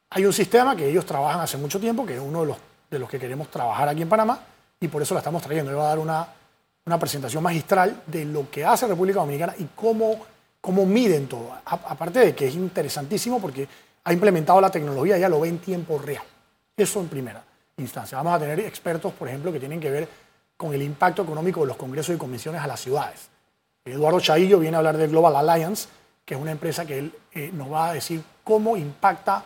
hay 0.10 0.26
un 0.26 0.34
sistema 0.34 0.76
que 0.76 0.90
ellos 0.90 1.06
trabajan 1.06 1.42
hace 1.42 1.58
mucho 1.58 1.80
tiempo, 1.80 2.06
que 2.06 2.16
es 2.16 2.20
uno 2.20 2.42
de 2.42 2.48
los, 2.48 2.58
de 2.90 3.00
los 3.00 3.10
que 3.10 3.20
queremos 3.20 3.50
trabajar 3.50 3.90
aquí 3.90 4.02
en 4.02 4.10
Panamá, 4.10 4.40
y 4.84 4.90
por 4.90 5.02
eso 5.02 5.14
la 5.14 5.22
estamos 5.22 5.42
trayendo. 5.42 5.72
Le 5.72 5.78
va 5.78 5.86
a 5.86 5.90
dar 5.90 6.00
una, 6.00 6.28
una 6.86 7.00
presentación 7.00 7.42
magistral 7.42 8.04
de 8.06 8.26
lo 8.26 8.50
que 8.52 8.66
hace 8.66 8.86
República 8.86 9.20
Dominicana 9.20 9.56
y 9.58 9.70
cómo, 9.76 10.18
cómo 10.60 10.86
miden 10.86 11.28
todo. 11.28 11.56
aparte 11.66 12.20
de 12.20 12.36
que 12.36 12.48
es 12.48 12.56
interesantísimo 12.56 13.40
porque 13.40 13.68
ha 14.04 14.12
implementado 14.12 14.60
la 14.60 14.70
tecnología, 14.70 15.18
ya 15.18 15.30
lo 15.30 15.40
ve 15.40 15.48
en 15.48 15.60
tiempo 15.60 15.98
real. 15.98 16.24
Eso 16.76 17.00
en 17.00 17.08
primera 17.08 17.42
instancia. 17.78 18.18
Vamos 18.18 18.34
a 18.34 18.40
tener 18.40 18.60
expertos, 18.60 19.14
por 19.14 19.30
ejemplo, 19.30 19.54
que 19.54 19.60
tienen 19.60 19.80
que 19.80 19.90
ver 19.90 20.08
con 20.58 20.74
el 20.74 20.82
impacto 20.82 21.22
económico 21.22 21.62
de 21.62 21.68
los 21.68 21.78
congresos 21.78 22.16
y 22.16 22.18
comisiones 22.18 22.62
a 22.62 22.68
las 22.68 22.82
ciudades. 22.82 23.30
Eduardo 23.86 24.20
Chaillo 24.20 24.60
viene 24.60 24.76
a 24.76 24.80
hablar 24.80 24.98
del 24.98 25.12
Global 25.12 25.36
Alliance, 25.36 25.88
que 26.26 26.36
es 26.36 26.40
una 26.40 26.52
empresa 26.52 26.86
que 26.86 27.00
él 27.00 27.14
eh, 27.32 27.52
nos 27.54 27.72
va 27.72 27.90
a 27.90 27.94
decir 27.94 28.22
cómo 28.44 28.76
impacta, 28.76 29.44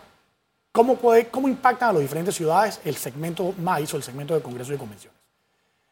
cómo, 0.72 0.96
puede, 0.96 1.28
cómo 1.28 1.48
impactan 1.48 1.90
a 1.90 1.94
las 1.94 2.02
diferentes 2.02 2.36
ciudades 2.36 2.80
el 2.86 2.96
segmento 2.96 3.54
MAIS 3.60 3.94
o 3.94 3.98
el 3.98 4.04
segmento 4.04 4.34
de 4.34 4.42
congresos 4.42 4.74
y 4.74 4.78
convenciones. 4.78 5.17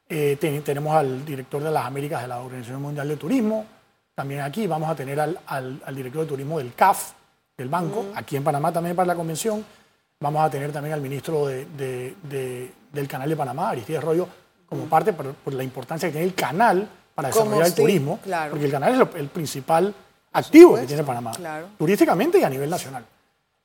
Eh, 0.08 0.38
tenemos 0.64 0.96
al 0.96 1.26
director 1.26 1.64
de 1.64 1.72
las 1.72 1.86
Américas 1.86 2.22
de 2.22 2.28
la 2.28 2.40
Organización 2.40 2.82
Mundial 2.82 3.08
de 3.08 3.18
Turismo. 3.18 3.66
También 4.14 4.42
aquí 4.42 4.68
vamos 4.68 4.90
a 4.90 4.96
tener 4.96 5.20
al, 5.20 5.40
al, 5.48 5.96
director 5.96 6.22
de 6.22 6.28
turismo 6.28 6.58
del 6.60 6.74
CAF, 6.74 7.14
del 7.58 7.70
banco, 7.70 8.06
aquí 8.16 8.36
en 8.36 8.44
Panamá 8.44 8.72
también 8.72 8.96
para 8.96 9.08
la 9.08 9.16
convención. 9.16 9.66
Vamos 10.20 10.42
a 10.42 10.50
tener 10.50 10.72
también 10.72 10.94
al 10.94 11.02
ministro 11.02 11.48
de, 11.48 11.66
de, 11.76 12.72
del 12.92 13.08
Canal 13.08 13.28
de 13.28 13.36
Panamá, 13.36 13.72
Aristides 13.72 14.02
Arroyo, 14.02 14.28
como 14.68 14.86
parte 14.86 15.12
por, 15.12 15.54
la 15.54 15.64
importancia 15.64 16.08
que 16.08 16.14
tiene 16.14 16.28
el 16.28 16.36
canal 16.36 16.88
para 17.14 17.28
desarrollar 17.28 17.68
el 17.68 17.76
turismo, 17.76 18.20
porque 18.50 18.66
el 18.66 18.72
canal 18.72 18.94
es 18.94 19.16
el, 19.16 19.28
principal 19.28 19.94
activo 20.32 20.76
que 20.76 20.86
tiene 20.86 21.04
Panamá, 21.04 21.32
turísticamente 21.78 22.40
y 22.40 22.44
a 22.44 22.50
nivel 22.50 22.70
nacional. 22.70 23.06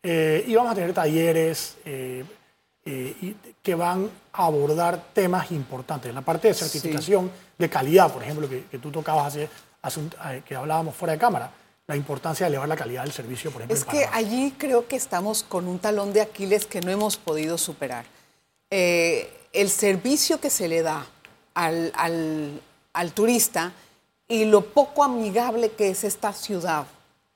Eh, 0.02 0.44
y 0.46 0.54
vamos 0.54 0.72
a 0.72 0.74
tener 0.74 0.92
talleres, 0.92 1.76
eh, 1.84 2.24
eh, 2.90 3.16
y 3.22 3.36
que 3.62 3.76
van 3.76 4.10
a 4.32 4.46
abordar 4.46 5.12
temas 5.12 5.52
importantes. 5.52 6.08
En 6.08 6.14
la 6.16 6.22
parte 6.22 6.48
de 6.48 6.54
certificación 6.54 7.30
de 7.56 7.70
calidad, 7.70 8.12
por 8.12 8.24
ejemplo, 8.24 8.48
que, 8.48 8.78
tú 8.78 8.90
tocabas 8.90 9.36
hace, 9.82 10.00
que 10.44 10.56
hablábamos 10.56 10.96
fuera 10.96 11.12
de 11.12 11.18
cámara, 11.18 11.52
la 11.86 11.94
importancia 11.94 12.46
de 12.46 12.50
elevar 12.50 12.68
la 12.68 12.76
calidad 12.76 13.04
del 13.04 13.12
servicio, 13.12 13.52
por 13.52 13.62
ejemplo. 13.62 13.76
Es 13.76 13.84
que 13.84 14.08
allí 14.12 14.54
creo 14.58 14.88
que 14.88 14.96
estamos 14.96 15.44
con 15.44 15.68
un 15.68 15.78
talón 15.78 16.12
de 16.12 16.20
Aquiles 16.20 16.66
que 16.66 16.80
no 16.80 16.90
hemos 16.90 17.16
podido 17.16 17.58
superar. 17.58 18.06
Eh, 18.70 19.30
el 19.52 19.70
servicio 19.70 20.40
que 20.40 20.50
se 20.50 20.66
le 20.66 20.82
da 20.82 21.06
al, 21.54 21.92
al, 22.92 23.12
turista 23.12 23.72
y 24.26 24.46
lo 24.46 24.66
poco 24.66 25.04
amigable 25.04 25.70
que 25.72 25.90
es 25.90 26.02
esta 26.02 26.32
ciudad 26.32 26.86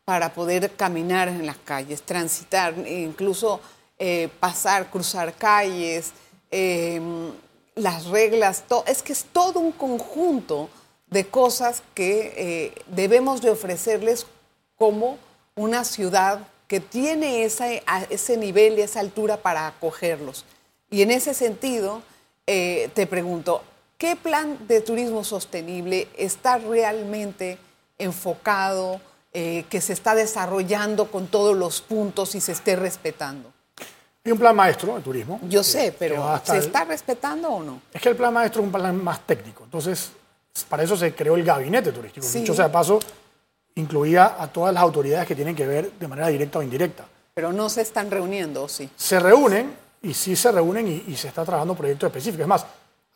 para 0.05 0.35
poder 0.35 0.73
caminar 0.73 1.29
en 1.29 1.47
las 1.47 1.59
calles, 1.59 2.03
transitar, 2.03 2.75
incluso 2.89 3.61
eh, 3.97 4.29
pasar, 4.41 4.91
cruzar 4.91 5.33
calles, 5.35 6.13
em, 6.51 7.31
las 7.77 8.07
reglas, 8.07 8.65
es 8.87 9.03
que 9.03 9.13
es 9.13 9.25
todo 9.33 9.61
un 9.61 9.71
conjunto 9.71 10.69
de 11.07 11.29
cosas 11.29 11.83
que 11.95 12.35
eh, 12.37 12.83
debemos 12.89 13.41
de 13.41 13.51
ofrecerles 13.51 14.27
como 14.77 15.17
una 15.55 15.85
ciudad 15.85 16.41
que 16.67 16.81
tiene 16.81 17.45
ese 17.45 18.37
nivel 18.37 18.79
y 18.79 18.83
esa 18.83 18.99
altura 18.99 19.37
para 19.37 19.69
acogerlos. 19.69 20.45
Y 20.91 21.03
en 21.03 21.13
ese 21.13 21.33
sentido, 21.33 22.03
eh, 22.49 22.91
te 22.95 23.07
pregunto, 23.07 23.63
¿qué 23.97 24.17
plan 24.17 24.67
de 24.67 24.81
turismo 24.81 25.23
sostenible 25.23 26.09
está 26.17 26.59
realmente 26.59 27.59
enfocado, 27.99 29.01
que 29.33 29.81
se 29.81 29.93
está 29.93 30.15
desarrollando 30.15 31.11
con 31.11 31.27
todos 31.27 31.57
los 31.57 31.81
puntos 31.81 32.37
y 32.37 32.41
se 32.41 32.53
esté 32.53 32.77
respetando? 32.77 33.54
Hay 34.26 34.33
un 34.33 34.38
plan 34.38 34.57
maestro 34.57 34.95
de 34.97 35.02
turismo. 35.02 35.38
Yo 35.43 35.62
sé, 35.62 35.95
pero 35.99 36.40
¿se 36.45 36.57
está 36.57 36.85
respetando 36.85 37.47
o 37.50 37.62
no? 37.62 37.83
Es 37.93 38.00
que 38.00 38.09
el 38.09 38.16
plan 38.16 38.33
maestro 38.33 38.62
es 38.62 38.66
un 38.66 38.73
plan 38.73 39.04
más 39.04 39.21
técnico. 39.26 39.64
Entonces, 39.64 40.12
para 40.66 40.83
eso 40.83 40.97
se 40.97 41.14
creó 41.14 41.37
el 41.37 41.45
gabinete 41.45 41.93
turístico. 41.93 42.26
Dicho 42.26 42.54
sea 42.54 42.69
de 42.69 42.73
paso, 42.73 42.99
incluía 43.75 44.37
a 44.38 44.49
todas 44.49 44.73
las 44.73 44.83
autoridades 44.83 45.28
que 45.28 45.35
tienen 45.35 45.54
que 45.54 45.66
ver 45.66 45.93
de 45.93 46.09
manera 46.09 46.28
directa 46.28 46.59
o 46.59 46.62
indirecta. 46.62 47.04
Pero 47.35 47.52
no 47.52 47.69
se 47.69 47.83
están 47.83 48.11
reuniendo, 48.11 48.66
sí? 48.66 48.88
Se 48.97 49.21
reúnen 49.21 49.76
y 50.00 50.14
sí 50.14 50.35
se 50.37 50.50
reúnen 50.50 51.04
y, 51.07 51.14
se 51.16 51.28
está 51.28 51.45
trabajando 51.45 51.75
proyectos 51.75 52.07
específicos. 52.07 52.45
Es 52.45 52.49
más, 52.49 52.64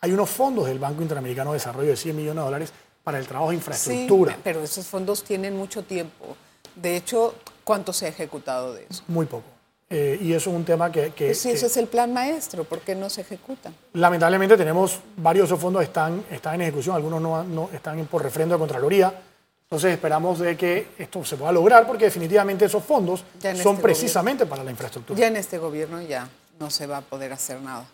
hay 0.02 0.12
unos 0.12 0.28
fondos 0.28 0.66
del 0.66 0.78
Banco 0.78 1.00
Interamericano 1.00 1.52
de 1.52 1.56
Desarrollo 1.56 1.88
de 1.88 1.96
100 1.96 2.14
millones 2.16 2.42
de 2.42 2.44
dólares 2.44 2.72
para 3.02 3.18
el 3.18 3.26
trabajo 3.26 3.48
de 3.48 3.56
infraestructura. 3.56 4.34
Sí, 4.34 4.40
pero 4.44 4.62
esos 4.62 4.86
fondos 4.86 5.24
tienen 5.24 5.56
mucho 5.56 5.82
tiempo. 5.84 6.36
De 6.74 6.98
hecho, 6.98 7.34
¿cuánto 7.64 7.94
se 7.94 8.04
ha 8.04 8.08
ejecutado 8.10 8.74
de 8.74 8.86
eso? 8.90 9.02
Muy 9.08 9.24
poco. 9.24 9.57
Eh, 9.90 10.18
y 10.20 10.32
eso 10.34 10.50
es 10.50 10.56
un 10.56 10.64
tema 10.64 10.92
que... 10.92 11.12
que 11.12 11.26
pues 11.26 11.46
ese 11.46 11.66
es 11.66 11.76
el 11.78 11.86
plan 11.86 12.12
maestro, 12.12 12.64
¿por 12.64 12.80
qué 12.80 12.94
no 12.94 13.08
se 13.08 13.22
ejecutan? 13.22 13.74
Lamentablemente 13.94 14.56
tenemos 14.56 15.00
varios 15.16 15.48
de 15.48 15.54
esos 15.54 15.62
fondos 15.62 15.82
están, 15.82 16.24
están 16.30 16.56
en 16.56 16.62
ejecución, 16.62 16.96
algunos 16.96 17.22
no, 17.22 17.42
no 17.44 17.70
están 17.72 18.04
por 18.06 18.22
refrendo 18.22 18.54
de 18.54 18.58
Contraloría. 18.58 19.14
Entonces 19.62 19.92
esperamos 19.92 20.38
de 20.38 20.56
que 20.56 20.88
esto 20.98 21.22
se 21.24 21.36
pueda 21.36 21.52
lograr 21.52 21.86
porque 21.86 22.06
definitivamente 22.06 22.64
esos 22.64 22.82
fondos 22.82 23.22
son 23.42 23.56
este 23.74 23.82
precisamente 23.82 24.46
para 24.46 24.64
la 24.64 24.70
infraestructura. 24.70 25.18
Ya 25.18 25.26
en 25.26 25.36
este 25.36 25.58
gobierno 25.58 26.00
ya 26.00 26.28
no 26.58 26.70
se 26.70 26.86
va 26.86 26.98
a 26.98 27.00
poder 27.02 27.32
hacer 27.34 27.60
nada, 27.60 27.86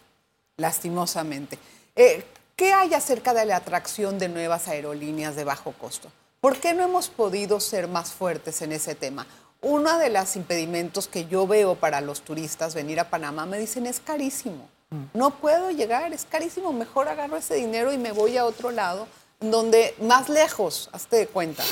lastimosamente. 0.56 1.58
Eh, 1.96 2.24
¿Qué 2.54 2.72
hay 2.72 2.94
acerca 2.94 3.34
de 3.34 3.44
la 3.44 3.56
atracción 3.56 4.20
de 4.20 4.28
nuevas 4.28 4.68
aerolíneas 4.68 5.34
de 5.34 5.42
bajo 5.42 5.72
costo? 5.72 6.12
¿Por 6.40 6.58
qué 6.58 6.74
no 6.74 6.84
hemos 6.84 7.08
podido 7.08 7.58
ser 7.58 7.88
más 7.88 8.12
fuertes 8.12 8.62
en 8.62 8.70
ese 8.70 8.94
tema? 8.94 9.26
Uno 9.64 9.98
de 9.98 10.10
los 10.10 10.36
impedimentos 10.36 11.08
que 11.08 11.24
yo 11.24 11.46
veo 11.46 11.74
para 11.74 12.02
los 12.02 12.20
turistas 12.20 12.74
venir 12.74 13.00
a 13.00 13.08
Panamá 13.08 13.46
me 13.46 13.58
dicen 13.58 13.86
es 13.86 13.98
carísimo. 13.98 14.68
Mm. 14.90 15.04
No 15.14 15.30
puedo 15.30 15.70
llegar, 15.70 16.12
es 16.12 16.26
carísimo. 16.26 16.70
Mejor 16.74 17.08
agarro 17.08 17.38
ese 17.38 17.54
dinero 17.54 17.90
y 17.90 17.96
me 17.96 18.12
voy 18.12 18.36
a 18.36 18.44
otro 18.44 18.70
lado, 18.70 19.08
donde 19.40 19.94
más 20.02 20.28
lejos, 20.28 20.90
hazte 20.92 21.16
de 21.16 21.26
cuenta. 21.28 21.64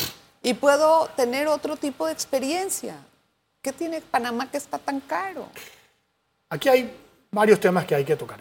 Y 0.42 0.54
puedo 0.54 1.08
tener 1.16 1.48
otro 1.48 1.76
tipo 1.76 2.06
de 2.06 2.14
experiencia. 2.14 2.96
¿Qué 3.60 3.74
tiene 3.74 4.00
Panamá 4.00 4.50
que 4.50 4.56
está 4.56 4.78
tan 4.78 5.00
caro? 5.00 5.46
Aquí 6.48 6.70
hay 6.70 6.96
varios 7.30 7.60
temas 7.60 7.84
que 7.84 7.94
hay 7.94 8.06
que 8.06 8.16
tocar. 8.16 8.40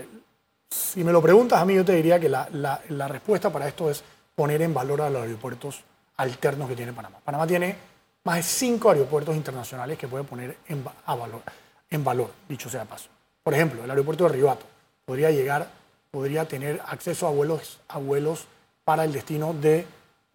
Si 0.70 1.04
me 1.04 1.12
lo 1.12 1.22
preguntas 1.22 1.60
a 1.60 1.66
mí, 1.66 1.76
yo 1.76 1.84
te 1.84 1.92
diría 1.92 2.22
que 2.22 2.30
la, 2.30 3.08
respuesta 3.10 3.50
para 3.50 3.68
esto 3.68 3.92
es 3.92 4.02
poner 4.34 4.62
en 4.62 4.74
valor 4.74 5.02
a 5.02 5.10
los 5.10 5.24
aeropuertos 5.24 5.84
alternos 6.16 6.70
que 6.70 6.76
tiene 6.78 6.94
Panamá. 6.94 7.20
Panamá 7.24 7.46
tiene 7.46 7.91
más 8.24 8.38
de 8.38 8.44
cinco 8.44 8.90
aeropuertos 8.90 9.36
internacionales 9.36 9.98
que 9.98 10.08
puede 10.08 10.24
poner 10.24 10.58
en, 10.68 10.84
valor, 10.84 11.42
en 11.90 12.04
valor, 12.04 12.32
dicho 12.48 12.70
sea 12.70 12.86
paso. 12.86 13.10
Por 13.44 13.54
ejemplo, 13.54 13.84
el 13.84 13.90
aeropuerto 13.90 14.26
de 14.26 14.30
Ribato 14.32 14.66
podría 15.06 15.32
llegar, 15.32 15.68
podría 16.12 16.48
tener 16.48 16.82
acceso 16.88 17.28
a 17.28 17.32
vuelos, 17.32 17.80
a 17.88 17.98
vuelos 17.98 18.46
para 18.84 19.04
el 19.04 19.12
destino 19.12 19.54
de 19.54 19.86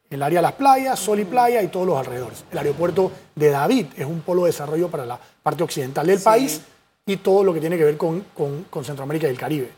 el 0.08 0.22
área 0.22 0.38
de 0.38 0.42
las 0.42 0.52
playas, 0.52 0.98
Sol 0.98 1.18
y 1.18 1.24
Playa 1.24 1.62
y 1.62 1.68
todos 1.68 1.86
los 1.86 1.98
alrededores. 1.98 2.44
El 2.50 2.58
aeropuerto 2.58 3.10
de 3.34 3.50
David 3.50 3.86
es 3.96 4.06
un 4.06 4.20
polo 4.20 4.44
de 4.44 4.50
desarrollo 4.50 4.88
para 4.88 5.04
la 5.04 5.18
parte 5.42 5.64
occidental 5.64 6.06
del 6.06 6.20
país 6.20 6.60
y 7.04 7.16
todo 7.16 7.42
lo 7.42 7.52
que 7.52 7.60
tiene 7.60 7.76
que 7.76 7.84
ver 7.84 7.96
con, 7.96 8.24
con, 8.34 8.84
Centroamérica 8.84 9.26
y 9.26 9.30
el 9.30 9.38
Caribe. 9.38 9.70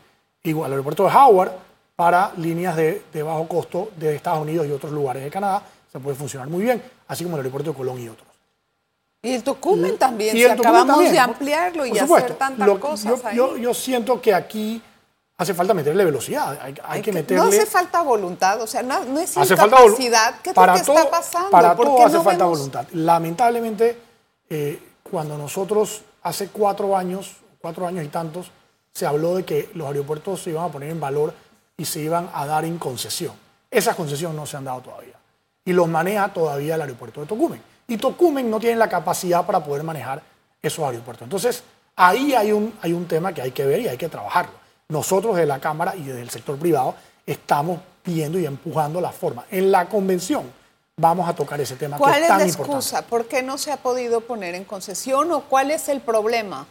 Igual, 0.43 0.67
el 0.67 0.73
aeropuerto 0.73 1.05
de 1.05 1.15
Howard 1.15 1.51
para 1.95 2.31
líneas 2.37 2.75
de, 2.75 3.03
de, 3.11 3.23
bajo 3.23 3.47
costo 3.47 3.89
de 3.97 4.15
Estados 4.15 4.41
Unidos 4.41 4.67
y 4.67 4.71
otros 4.71 4.91
lugares 4.91 5.23
de 5.23 5.29
Canadá 5.29 5.63
se 5.91 5.99
puede 5.99 6.15
funcionar 6.15 6.47
muy 6.47 6.63
bien, 6.63 6.81
así 7.07 7.23
como 7.23 7.37
el 7.37 7.41
aeropuerto 7.41 7.71
de 7.71 7.77
Colón 7.77 7.99
y 7.99 8.09
otros. 8.09 8.27
Y 9.21 9.33
el 9.33 9.43
Tocumen 9.43 9.97
también, 9.97 10.33
si 10.33 10.45
acabamos 10.45 10.99
de 10.99 11.19
ampliarlo 11.19 11.85
y 11.85 11.97
hacer 11.97 12.35
tantas 12.35 12.69
cosas 12.79 13.21
yo, 13.33 13.57
Yo, 13.57 13.73
siento 13.73 14.21
que 14.21 14.33
aquí 14.33 14.81
hace 15.37 15.53
falta 15.53 15.73
meterle 15.73 16.05
velocidad, 16.05 16.57
hay, 16.83 17.01
que, 17.01 17.11
meterle... 17.11 17.43
No 17.43 17.49
hace 17.49 17.65
falta 17.65 18.01
voluntad, 18.01 18.61
o 18.61 18.67
sea, 18.67 18.81
no, 18.81 19.03
no 19.05 19.19
es 19.19 19.37
hace 19.37 19.53
incapacidad, 19.53 20.35
¿qué 20.41 20.53
para 20.53 20.75
es 20.75 20.87
lo 20.87 20.93
que 20.93 20.99
está 20.99 21.11
pasando? 21.11 21.49
Para 21.49 21.75
todo 21.75 22.05
hace 22.05 22.21
falta 22.21 22.45
voluntad. 22.45 22.87
Lamentablemente, 22.93 23.97
eh, 24.49 24.81
cuando 25.03 25.37
nosotros 25.37 26.03
hace 26.23 26.47
cuatro 26.47 26.95
años, 26.95 27.37
cuatro 27.61 27.87
años 27.87 28.05
y 28.05 28.07
tantos, 28.07 28.51
se 28.91 29.05
habló 29.05 29.35
de 29.35 29.43
que 29.43 29.69
los 29.73 29.87
aeropuertos 29.87 30.43
se 30.43 30.51
iban 30.51 30.65
a 30.65 30.69
poner 30.69 30.91
en 30.91 30.99
valor 30.99 31.33
y 31.77 31.85
se 31.85 31.99
iban 31.99 32.29
a 32.33 32.45
dar 32.45 32.63
en 32.63 32.77
concesión. 32.77 33.33
Esas 33.69 33.95
concesiones 33.95 34.35
no 34.35 34.45
se 34.45 34.57
han 34.57 34.65
dado 34.65 34.81
todavía. 34.81 35.18
Y 35.69 35.73
los 35.73 35.87
maneja 35.87 36.33
todavía 36.33 36.73
el 36.73 36.81
aeropuerto 36.81 37.21
de 37.21 37.27
Tocumen. 37.27 37.61
Y 37.87 37.97
Tocumen 37.97 38.49
no 38.49 38.59
tiene 38.59 38.75
la 38.75 38.89
capacidad 38.89 39.45
para 39.45 39.63
poder 39.63 39.83
manejar 39.83 40.19
esos 40.63 40.83
aeropuertos. 40.83 41.27
Entonces, 41.27 41.63
ahí 41.95 42.33
hay 42.33 42.51
un, 42.51 42.73
hay 42.81 42.91
un 42.91 43.07
tema 43.07 43.31
que 43.33 43.43
hay 43.43 43.51
que 43.51 43.67
ver 43.67 43.81
y 43.81 43.87
hay 43.87 43.95
que 43.95 44.09
trabajarlo. 44.09 44.53
Nosotros 44.87 45.35
desde 45.35 45.45
la 45.45 45.59
Cámara 45.59 45.95
y 45.95 46.01
desde 46.01 46.21
el 46.21 46.31
sector 46.31 46.57
privado 46.57 46.95
estamos 47.23 47.81
viendo 48.03 48.39
y 48.39 48.47
empujando 48.47 48.99
la 48.99 49.11
forma. 49.11 49.45
En 49.51 49.71
la 49.71 49.87
convención 49.87 50.51
vamos 50.97 51.29
a 51.29 51.35
tocar 51.35 51.61
ese 51.61 51.75
tema. 51.75 51.97
¿Cuál 51.97 52.15
que 52.15 52.23
es, 52.23 52.29
la 52.29 52.43
excusa? 52.43 53.03
¿Por 53.03 53.27
qué 53.27 53.43
no 53.43 53.59
se 53.59 53.71
ha 53.71 53.77
podido 53.77 54.21
poner 54.21 54.55
en 54.55 54.63
concesión 54.65 55.31
o 55.31 55.41
cuál 55.41 55.69
es 55.69 55.87
el 55.87 56.01
problema? 56.01 56.65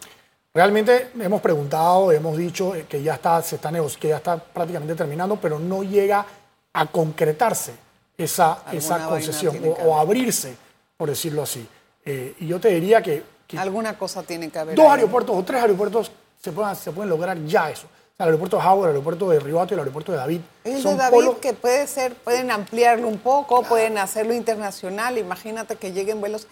Realmente 0.52 1.12
hemos 1.20 1.40
preguntado, 1.40 2.10
hemos 2.10 2.36
dicho 2.36 2.74
que 2.88 3.00
ya 3.00 3.14
está, 3.14 3.40
se 3.42 3.54
está 3.54 3.70
que 4.00 4.08
ya 4.08 4.16
está 4.16 4.38
prácticamente 4.38 4.96
terminando, 4.96 5.36
pero 5.36 5.60
no 5.60 5.84
llega 5.84 6.26
a 6.72 6.86
concretarse 6.86 7.86
esa, 8.18 8.64
esa 8.72 9.06
concesión 9.06 9.56
o, 9.84 9.98
abrirse, 9.98 10.54
por 10.96 11.08
decirlo 11.08 11.44
así. 11.44 11.66
Eh, 12.04 12.34
y 12.40 12.46
yo 12.46 12.60
te 12.60 12.68
diría 12.68 13.02
que, 13.02 13.38
Alguna 13.56 13.96
cosa 13.96 14.22
tiene 14.22 14.50
que 14.50 14.58
haber. 14.58 14.76
Dos 14.76 14.90
aeropuertos 14.90 15.34
o 15.34 15.42
tres 15.42 15.62
aeropuertos 15.62 16.12
se 16.38 16.52
pueden, 16.52 16.76
se 16.76 16.92
pueden 16.92 17.08
lograr 17.08 17.42
ya 17.46 17.70
eso 17.70 17.88
el 18.18 18.26
aeropuerto 18.26 18.56
de 18.56 18.64
Howard, 18.64 18.88
el 18.88 18.96
aeropuerto 18.96 19.30
de 19.30 19.38
Ribato 19.38 19.72
y 19.72 19.74
el 19.74 19.78
aeropuerto 19.78 20.10
de 20.10 20.18
David. 20.18 20.40
El 20.64 20.82
de 20.82 20.94
David 20.96 21.28
que 21.40 21.52
puede 21.52 21.86
ser, 21.86 22.14
pueden 22.16 22.50
ampliarlo 22.50 23.06
un 23.06 23.18
poco, 23.18 23.62
pueden 23.62 23.96
hacerlo 23.96 24.34
internacional, 24.34 25.18
imagínate 25.18 25.76
que 25.76 25.92
lleguen 25.92 26.18
vuelos. 26.18 26.48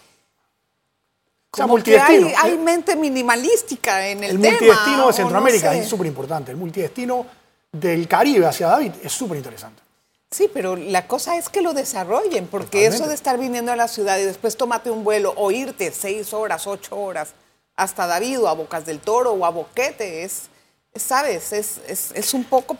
Como 1.49 1.81
que 1.83 1.99
hay, 1.99 2.33
hay, 2.41 2.57
mente 2.57 2.95
minimalística 2.95 4.07
en 4.07 4.23
el, 4.23 4.31
el 4.31 4.39
multidestino 4.39 5.07
de 5.07 5.13
Centroamérica 5.13 5.75
es 5.75 5.87
súper 5.87 6.07
importante. 6.07 6.51
El 6.51 6.57
multidestino 6.57 7.25
del 7.71 8.07
Caribe 8.07 8.45
hacia 8.45 8.67
David 8.67 8.93
es 9.03 9.11
súper 9.11 9.37
interesante. 9.37 9.81
Sí, 10.29 10.49
pero 10.53 10.75
la 10.75 11.07
cosa 11.07 11.37
es 11.37 11.47
que 11.47 11.61
lo 11.61 11.73
desarrollen, 11.73 12.47
porque 12.47 12.85
eso 12.85 13.07
de 13.07 13.15
estar 13.15 13.37
viniendo 13.39 13.71
a 13.71 13.75
la 13.77 13.87
ciudad 13.87 14.17
y 14.17 14.23
después 14.23 14.57
tomate 14.57 14.91
un 14.91 15.03
vuelo 15.03 15.33
o 15.37 15.51
irte 15.51 15.91
seis 15.91 16.33
horas, 16.33 16.67
ocho 16.67 16.97
horas 16.97 17.33
hasta 17.77 18.07
David 18.07 18.41
o 18.41 18.47
a 18.49 18.53
Bocas 18.53 18.85
del 18.85 18.99
Toro 18.99 19.31
o 19.31 19.45
a 19.45 19.51
Boquete 19.51 20.23
es, 20.23 20.49
sabes, 20.95 21.53
es, 21.53 22.33
un 22.33 22.43
poco 22.43 22.75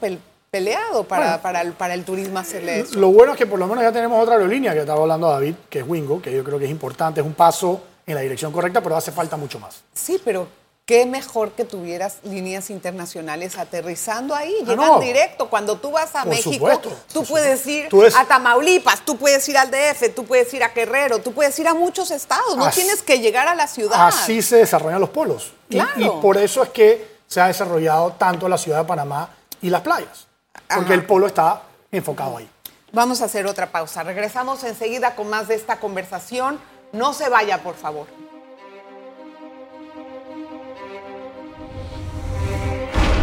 peleado 0.51 1.03
para, 1.05 1.41
para, 1.41 1.61
el, 1.61 1.73
para 1.73 1.93
el 1.93 2.03
turismo 2.03 2.39
hacerle 2.39 2.81
eso. 2.81 2.99
Lo 2.99 3.11
bueno 3.11 3.33
es 3.33 3.37
que 3.37 3.45
por 3.45 3.59
lo 3.59 3.67
menos 3.67 3.83
ya 3.83 3.91
tenemos 3.91 4.21
otra 4.21 4.35
aerolínea 4.35 4.73
que 4.73 4.79
estaba 4.79 4.99
hablando 4.99 5.29
David, 5.29 5.55
que 5.69 5.79
es 5.79 5.87
Wingo, 5.87 6.21
que 6.21 6.35
yo 6.35 6.43
creo 6.43 6.59
que 6.59 6.65
es 6.65 6.71
importante, 6.71 7.21
es 7.21 7.27
un 7.27 7.35
paso 7.35 7.81
en 8.05 8.15
la 8.15 8.21
dirección 8.21 8.51
correcta, 8.51 8.81
pero 8.81 8.97
hace 8.97 9.11
falta 9.11 9.37
mucho 9.37 9.59
más. 9.59 9.83
Sí, 9.93 10.19
pero 10.25 10.47
qué 10.87 11.05
mejor 11.05 11.51
que 11.51 11.65
tuvieras 11.65 12.19
líneas 12.23 12.69
internacionales 12.69 13.57
aterrizando 13.57 14.33
ahí, 14.33 14.55
ah, 14.61 14.69
llegan 14.69 14.99
directo. 15.01 15.49
Cuando 15.49 15.77
tú 15.77 15.91
vas 15.91 16.15
a 16.15 16.23
México, 16.23 16.81
tú 17.11 17.25
puedes 17.25 17.67
ir 17.67 17.89
a 18.15 18.25
Tamaulipas, 18.25 19.01
tú 19.03 19.17
puedes 19.17 19.47
ir 19.49 19.57
al 19.57 19.69
DF, 19.69 20.15
tú 20.15 20.25
puedes 20.25 20.51
ir 20.53 20.63
a 20.63 20.69
Guerrero, 20.69 21.19
tú 21.19 21.33
puedes 21.33 21.59
ir 21.59 21.67
a 21.67 21.73
muchos 21.73 22.09
estados, 22.09 22.55
no 22.55 22.71
tienes 22.71 23.03
que 23.03 23.19
llegar 23.19 23.49
a 23.49 23.53
la 23.53 23.67
ciudad. 23.67 24.07
Así 24.07 24.41
se 24.41 24.55
desarrollan 24.55 25.01
los 25.01 25.09
polos. 25.09 25.51
y 25.69 26.09
por 26.21 26.37
eso 26.37 26.63
es 26.63 26.69
que 26.69 27.17
se 27.27 27.41
ha 27.41 27.47
desarrollado 27.47 28.13
tanto 28.13 28.47
la 28.47 28.57
ciudad 28.57 28.79
de 28.79 28.85
Panamá 28.85 29.29
y 29.61 29.69
las 29.69 29.81
playas, 29.81 30.27
porque 30.73 30.93
el 30.93 31.05
polo 31.05 31.27
está 31.27 31.63
enfocado 31.91 32.37
ahí. 32.37 32.49
Vamos 32.93 33.21
a 33.21 33.25
hacer 33.25 33.45
otra 33.45 33.73
pausa. 33.73 34.03
Regresamos 34.03 34.63
enseguida 34.63 35.15
con 35.15 35.29
más 35.29 35.49
de 35.49 35.55
esta 35.55 35.81
conversación. 35.81 36.61
No 36.93 37.13
se 37.13 37.27
vaya, 37.27 37.61
por 37.61 37.75
favor. 37.75 38.07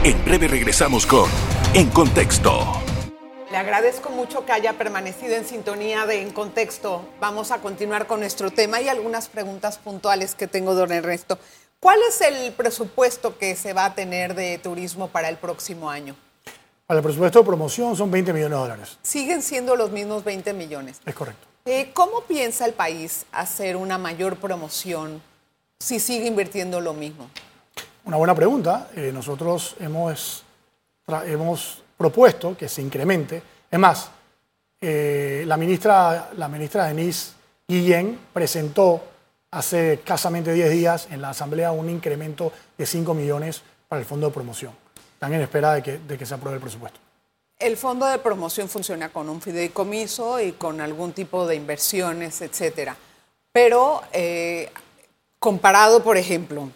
En 0.05 0.23
breve 0.23 0.49
regresamos 0.49 1.07
con 1.07 1.31
En 1.73 1.89
Contexto. 1.89 2.83
Le 3.51 3.57
agradezco 3.57 4.11
mucho 4.11 4.45
que 4.45 4.53
haya 4.53 4.75
permanecido 4.75 5.35
en 5.35 5.47
sintonía 5.47 6.05
de 6.05 6.21
En 6.21 6.31
Contexto. 6.31 7.09
Vamos 7.21 7.51
a 7.51 7.63
continuar 7.63 8.07
con 8.07 8.21
nuestro 8.21 8.51
tema 8.51 8.83
y 8.83 8.91
algunas 8.91 9.31
preguntas 9.31 9.79
puntuales 9.79 10.35
que 10.35 10.47
tengo, 10.47 10.75
don 10.75 10.93
Ernesto. 10.93 11.39
¿Cuál 11.81 12.01
es 12.07 12.21
el 12.21 12.53
presupuesto 12.53 13.39
que 13.39 13.57
se 13.57 13.73
va 13.73 13.87
a 13.87 13.95
tener 13.95 14.35
de 14.35 14.59
turismo 14.59 15.09
para 15.09 15.31
el 15.31 15.39
próximo 15.39 15.89
año? 15.89 16.15
Para 16.87 17.01
el 17.01 17.05
presupuesto 17.05 17.39
de 17.39 17.47
promoción 17.47 17.97
son 17.97 18.11
20 18.11 18.35
millones 18.35 18.59
de 18.59 18.63
dólares. 18.63 18.99
Siguen 19.01 19.41
siendo 19.41 19.75
los 19.75 19.91
mismos 19.91 20.23
20 20.23 20.53
millones. 20.53 21.01
Es 21.07 21.15
correcto. 21.15 21.47
Eh, 21.65 21.93
¿Cómo 21.95 22.21
piensa 22.25 22.67
el 22.67 22.75
país 22.75 23.25
hacer 23.33 23.75
una 23.77 23.97
mayor 23.97 24.37
promoción 24.37 25.23
si 25.79 25.99
sigue 25.99 26.27
invirtiendo 26.27 26.83
lo 26.83 26.93
mismo? 26.93 27.31
Una 28.05 28.19
buena 28.19 28.35
pregunta. 28.35 28.91
Eh, 28.95 29.11
nosotros 29.13 29.77
hemos, 29.81 30.45
hemos 31.25 31.83
propuesto 31.97 32.57
que 32.57 32.69
se 32.69 32.83
incremente. 32.83 33.43
Es 33.71 33.79
más, 33.79 34.11
eh, 34.81 35.45
la, 35.47 35.57
ministra, 35.57 36.31
la 36.37 36.49
ministra 36.49 36.87
Denise 36.87 37.33
Guillén 37.67 38.19
presentó 38.33 39.03
hace 39.53 39.95
escasamente 39.95 40.53
10 40.53 40.71
días 40.71 41.09
en 41.11 41.23
la 41.23 41.31
Asamblea 41.31 41.73
un 41.73 41.89
incremento 41.89 42.53
de 42.77 42.85
5 42.85 43.15
millones 43.15 43.63
para 43.89 44.01
el 44.01 44.07
fondo 44.07 44.27
de 44.27 44.35
promoción. 44.35 44.73
Están 45.15 45.33
en 45.33 45.41
espera 45.41 45.73
de 45.73 45.83
que, 45.83 45.99
de 45.99 46.19
que 46.19 46.27
se 46.27 46.35
apruebe 46.35 46.57
el 46.57 46.63
presupuesto. 46.63 47.01
El 47.59 47.79
fondo 47.79 48.05
de 48.05 48.19
promoción 48.19 48.69
funciona 48.69 49.09
con 49.09 49.31
un 49.31 49.41
fideicomiso 49.41 50.41
y 50.41 50.53
con 50.53 50.83
algún 50.83 51.13
tipo 51.15 51.47
de 51.47 51.55
inversiones, 51.55 52.43
etcétera. 52.43 52.97
Pero 53.51 54.03
eh, 54.13 54.71
comparado, 55.39 56.03
por 56.03 56.19
ejemplo, 56.19 56.69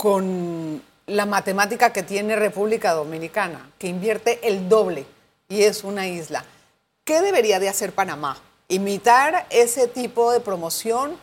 con 0.00 0.80
la 1.08 1.26
matemática 1.26 1.92
que 1.92 2.02
tiene 2.02 2.34
República 2.34 2.94
Dominicana, 2.94 3.70
que 3.78 3.86
invierte 3.86 4.48
el 4.48 4.66
doble 4.66 5.04
y 5.46 5.64
es 5.64 5.84
una 5.84 6.08
isla, 6.08 6.42
¿qué 7.04 7.20
debería 7.20 7.60
de 7.60 7.68
hacer 7.68 7.92
Panamá? 7.92 8.38
¿Imitar 8.68 9.46
ese 9.50 9.88
tipo 9.88 10.32
de 10.32 10.40
promoción 10.40 11.18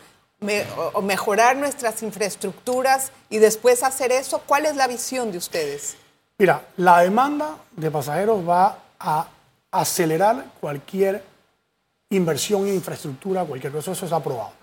o 0.92 1.02
mejorar 1.02 1.56
nuestras 1.56 2.04
infraestructuras 2.04 3.10
y 3.28 3.38
después 3.38 3.82
hacer 3.82 4.12
eso? 4.12 4.42
¿Cuál 4.46 4.66
es 4.66 4.76
la 4.76 4.86
visión 4.86 5.32
de 5.32 5.38
ustedes? 5.38 5.96
Mira, 6.38 6.64
la 6.76 7.00
demanda 7.00 7.56
de 7.72 7.90
pasajeros 7.90 8.48
va 8.48 8.78
a 9.00 9.26
acelerar 9.72 10.52
cualquier 10.60 11.24
inversión 12.10 12.68
en 12.68 12.74
infraestructura, 12.74 13.44
cualquier 13.44 13.72
cosa, 13.72 13.90
eso 13.90 14.06
es 14.06 14.12
aprobado. 14.12 14.57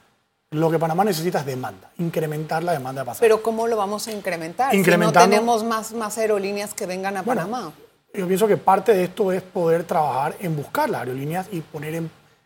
Lo 0.56 0.72
que 0.72 0.80
Panamá 0.80 1.04
necesita 1.04 1.40
es 1.40 1.46
demanda, 1.46 1.92
incrementar 1.98 2.64
la 2.64 2.72
demanda 2.72 3.02
de 3.02 3.06
pasajeros. 3.06 3.40
Pero 3.40 3.44
¿cómo 3.44 3.68
lo 3.68 3.76
vamos 3.76 4.08
a 4.08 4.14
incrementar 4.14 4.72
si 4.72 4.78
no 4.78 5.12
tenemos 5.12 5.66
más, 5.66 5.92
más 5.92 6.18
aerolíneas 6.18 6.74
que 6.74 6.86
vengan 6.86 7.18
a 7.18 7.24
Panamá? 7.24 7.74
Yo 8.14 8.26
pienso 8.26 8.48
que 8.48 8.56
parte 8.56 8.94
de 8.94 9.04
esto 9.04 9.34
es 9.34 9.42
poder 9.42 9.84
trabajar 9.84 10.38
en 10.40 10.56
buscar 10.56 10.90
las 10.90 11.02
aerolíneas 11.02 11.48
y 11.52 11.60
poner 11.60 11.96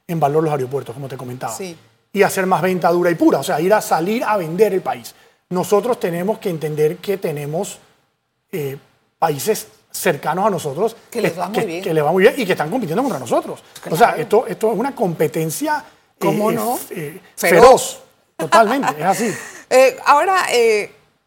en, 0.08 0.20
valor 0.20 0.44
los 0.44 0.52
aeropuertos, 0.52 0.96
como 0.96 1.08
te 1.08 1.18
comentaba. 1.18 1.54
Sí. 1.54 1.78
Y 2.12 2.24
hacer 2.24 2.48
más 2.48 2.64
venta 2.64 2.90
dura 2.90 3.12
y 3.12 3.16
pura, 3.16 3.40
o 3.40 3.44
sea, 3.44 3.62
ir 3.62 3.72
a 3.72 3.80
salir 3.80 4.24
a 4.24 4.38
vender 4.38 4.74
el 4.74 4.82
país. 4.82 5.14
Nosotros 5.50 6.00
tenemos 6.00 6.40
que 6.40 6.50
entender 6.50 6.98
que 6.98 7.18
tenemos 7.18 7.78
eh, 8.52 8.76
países 9.20 9.68
cercanos 9.92 10.48
a 10.48 10.50
nosotros 10.50 10.96
que 11.12 11.22
les 11.22 11.38
va 11.38 11.48
muy 11.50 11.64
bien. 11.64 11.84
Que 11.84 11.94
les 11.94 12.04
va 12.04 12.12
muy 12.12 12.24
bien 12.24 12.34
y 12.38 12.46
que 12.48 12.54
están 12.54 12.72
compitiendo 12.72 13.04
contra 13.04 13.20
nosotros. 13.20 13.60
O 13.88 13.96
sea, 13.96 14.16
esto, 14.18 14.48
esto 14.48 14.72
es 14.72 14.80
una 14.80 14.96
competencia 14.96 15.86
¿Cómo 16.20 16.52
eh, 16.52 16.56
no? 16.56 16.80
Eh, 16.92 17.22
feroz. 17.36 18.02
Totalmente, 18.38 18.94
es 18.98 19.06
así. 19.06 19.34
ahora, 20.06 20.46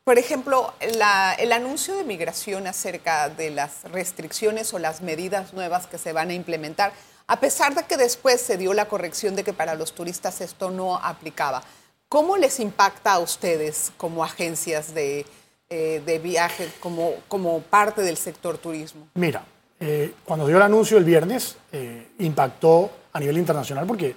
por 0.05 0.19
ejemplo, 0.19 0.73
el 0.81 1.53
anuncio 1.53 1.97
de 1.97 2.05
migración 2.05 2.67
acerca 2.67 3.29
de 3.29 3.51
las 3.51 3.85
restricciones 3.85 4.73
o 4.75 4.79
las 4.79 5.03
medidas 5.03 5.53
nuevas 5.53 5.87
que 5.87 5.99
se 5.99 6.13
van 6.13 6.31
a 6.31 6.35
implementar, 6.35 6.93
a 7.27 7.41
pesar 7.41 7.75
de 7.75 7.85
que 7.85 7.97
después 7.97 8.41
se 8.41 8.57
dio 8.57 8.75
la 8.75 8.87
corrección 8.87 9.37
de 9.37 9.45
que 9.45 9.53
para 9.53 9.75
los 9.75 9.95
turistas 9.95 10.41
esto 10.41 10.71
no 10.71 10.97
aplicaba, 10.97 11.63
¿cómo 12.09 12.37
les 12.37 12.61
impacta 12.61 13.13
a 13.13 13.19
ustedes 13.21 13.93
como 13.97 14.25
agencias 14.25 14.95
de, 14.95 15.25
eh, 15.71 16.03
de 16.05 16.19
viaje 16.19 16.69
como, 16.81 17.15
como 17.29 17.61
parte 17.61 18.03
del 18.03 18.17
sector 18.17 18.59
turismo? 18.59 19.09
Mira, 19.15 19.45
eh, 19.81 20.13
cuando 20.25 20.47
dio 20.47 20.57
el 20.57 20.63
anuncio 20.63 20.99
el 20.99 21.05
viernes, 21.05 21.57
eh, 21.73 22.09
impactó 22.19 22.91
a 23.13 23.19
nivel 23.19 23.39
internacional 23.39 23.87
porque 23.87 24.15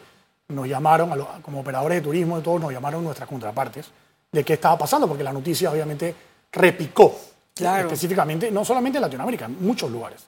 nos 0.49 0.67
llamaron, 0.67 1.11
como 1.41 1.61
operadores 1.61 1.97
de 1.97 2.01
turismo 2.01 2.39
y 2.39 2.41
todos, 2.41 2.61
nos 2.61 2.71
llamaron 2.71 3.03
nuestras 3.03 3.27
contrapartes 3.27 3.87
de 4.31 4.43
qué 4.43 4.53
estaba 4.53 4.77
pasando, 4.77 5.07
porque 5.07 5.23
la 5.23 5.33
noticia 5.33 5.71
obviamente 5.71 6.13
repicó, 6.51 7.15
específicamente, 7.55 8.51
no 8.51 8.63
solamente 8.65 8.97
en 8.97 9.03
Latinoamérica, 9.03 9.45
en 9.45 9.63
muchos 9.63 9.89
lugares. 9.89 10.25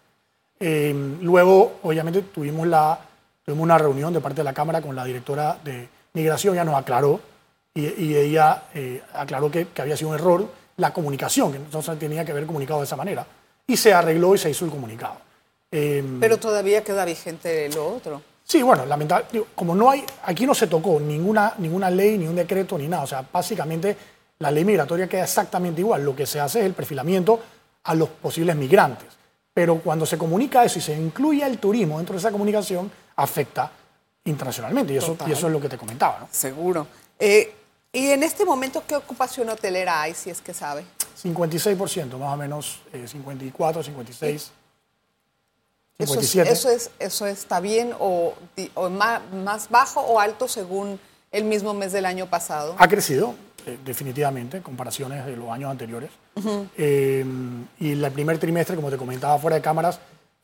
luego, 0.60 1.80
obviamente, 1.84 2.22
tuvimos, 2.24 2.68
la, 2.68 3.00
tuvimos 3.46 3.64
una 3.64 3.78
reunión 3.78 4.14
de 4.14 4.22
parte 4.22 4.38
de 4.38 4.44
la 4.46 4.54
Cámara 4.54 4.82
con 4.82 4.96
la 4.96 5.06
directora 5.06 5.58
de 5.64 5.88
Migración, 6.14 6.56
ya 6.56 6.64
nos 6.64 6.76
aclaró, 6.76 7.20
y, 7.74 8.16
ella 8.16 8.64
aclaró 9.14 9.52
que, 9.52 9.68
que 9.68 9.82
había 9.82 9.96
sido 9.96 10.10
un 10.10 10.16
error 10.16 10.48
la 10.78 10.94
comunicación, 10.94 11.52
que 11.52 11.58
entonces 11.58 12.00
tenía 12.00 12.24
que 12.24 12.32
haber 12.32 12.46
comunicado 12.46 12.80
de 12.80 12.86
esa 12.86 12.96
manera. 12.96 13.26
Y 13.66 13.76
se 13.76 13.94
arregló 13.94 14.34
y 14.36 14.38
se 14.38 14.50
hizo 14.50 14.66
el 14.66 14.72
comunicado. 14.72 15.18
Em, 15.72 16.20
Pero 16.20 16.38
todavía 16.38 16.84
queda 16.84 17.04
vigente 17.04 17.70
lo 17.70 17.96
otro. 17.96 18.22
Sí, 18.48 18.64
bueno, 18.64 18.86
lamentablemente, 18.86 19.44
como 19.54 19.76
no 19.76 19.90
hay, 19.92 20.06
aquí 20.24 20.46
no 20.46 20.56
se 20.56 20.68
tocó 20.68 21.02
ninguna, 21.02 21.56
ninguna 21.58 21.90
ley, 21.90 22.18
ni 22.18 22.28
un 22.28 22.36
decreto, 22.36 22.78
ni 22.78 22.88
nada. 22.88 23.04
O 23.04 23.08
sea, 23.08 23.26
básicamente 23.30 23.98
la 24.40 24.50
ley 24.52 24.64
migratoria 24.64 25.06
queda 25.10 25.24
exactamente 25.24 25.82
igual. 25.82 26.06
Lo 26.06 26.16
que 26.16 26.26
se 26.26 26.40
hace 26.40 26.60
es 26.60 26.66
el 26.66 26.74
perfilamiento 26.74 27.42
a 27.84 27.94
los 27.94 28.08
posibles 28.08 28.56
migrantes. 28.56 29.10
Pero 29.54 29.80
cuando 29.80 30.06
se 30.06 30.18
comunica 30.18 30.64
eso 30.64 30.80
y 30.80 30.82
se 30.82 30.96
incluye 30.96 31.46
el 31.46 31.58
turismo 31.58 31.98
dentro 31.98 32.14
de 32.14 32.20
esa 32.20 32.32
comunicación, 32.32 32.90
afecta 33.18 33.70
internacionalmente. 34.24 34.94
Y 34.94 34.98
eso, 34.98 35.18
y 35.28 35.32
eso 35.34 35.48
es 35.48 35.54
lo 35.54 35.60
que 35.60 35.68
te 35.68 35.78
comentaba. 35.78 36.20
¿no? 36.22 36.30
Seguro. 36.32 36.88
Eh, 37.20 37.54
¿Y 37.92 38.12
en 38.12 38.24
este 38.24 38.46
momento 38.46 38.82
qué 38.88 38.96
ocupación 38.96 39.50
hotelera 39.50 40.04
hay, 40.04 40.14
si 40.14 40.30
es 40.30 40.40
que 40.40 40.54
sabe? 40.54 40.86
56%, 41.22 42.18
más 42.18 42.34
o 42.34 42.38
menos, 42.38 42.80
54, 42.94 43.84
56. 43.84 44.52
Eso, 46.00 46.20
eso, 46.20 46.70
es, 46.70 46.92
¿Eso 47.00 47.26
está 47.26 47.60
bien 47.60 47.92
o, 48.00 48.36
más, 48.92 49.70
bajo 49.70 50.02
o 50.02 50.20
alto 50.20 50.48
según 50.48 51.00
el 51.32 51.44
mismo 51.44 51.74
mes 51.74 51.92
del 51.92 52.06
año 52.06 52.28
pasado? 52.28 52.76
Ha 52.78 52.88
crecido, 52.88 53.34
eh, 53.66 53.80
definitivamente, 53.84 54.58
en 54.58 54.64
comparaciones 54.64 55.26
de 55.26 55.36
los 55.36 55.50
años 55.50 55.72
anteriores. 55.72 56.12
Eh, 56.78 57.26
y 57.80 57.92
el 57.94 58.12
primer 58.12 58.38
trimestre, 58.38 58.76
como 58.76 58.92
te 58.92 58.98
comentaba 58.98 59.40
fuera 59.40 59.56
de 59.56 59.64
cámaras, 59.64 60.00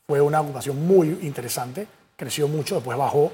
fue 0.07 0.21
una 0.21 0.41
ocupación 0.41 0.87
muy 0.87 1.19
interesante. 1.21 1.87
Creció 2.15 2.47
mucho, 2.47 2.75
después 2.75 2.97
bajó. 2.97 3.31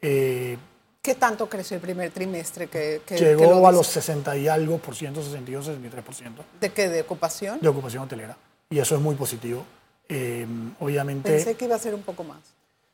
Eh, 0.00 0.56
¿Qué 1.02 1.14
tanto 1.16 1.50
creció 1.50 1.74
el 1.74 1.82
primer 1.82 2.10
trimestre? 2.10 2.68
Que, 2.68 3.02
Llegó 3.10 3.68
a 3.68 3.72
los 3.72 3.86
60 3.88 4.36
y 4.38 4.48
algo 4.48 4.78
por 4.78 4.96
ciento, 4.96 5.22
62, 5.22 5.66
63 5.66 6.04
por 6.04 6.14
ciento. 6.14 6.44
¿De 6.60 6.70
qué? 6.70 6.88
¿De 6.88 7.02
ocupación? 7.02 7.58
De 7.60 7.68
ocupación 7.68 8.04
hotelera. 8.04 8.38
Y 8.70 8.78
eso 8.78 8.94
es 8.94 9.00
muy 9.02 9.14
positivo. 9.14 9.64
Eh, 10.08 10.46
obviamente... 10.80 11.30
Pensé 11.30 11.54
que 11.56 11.66
iba 11.66 11.76
a 11.76 11.78
ser 11.78 11.94
un 11.94 12.02
poco 12.02 12.24
más. 12.24 12.38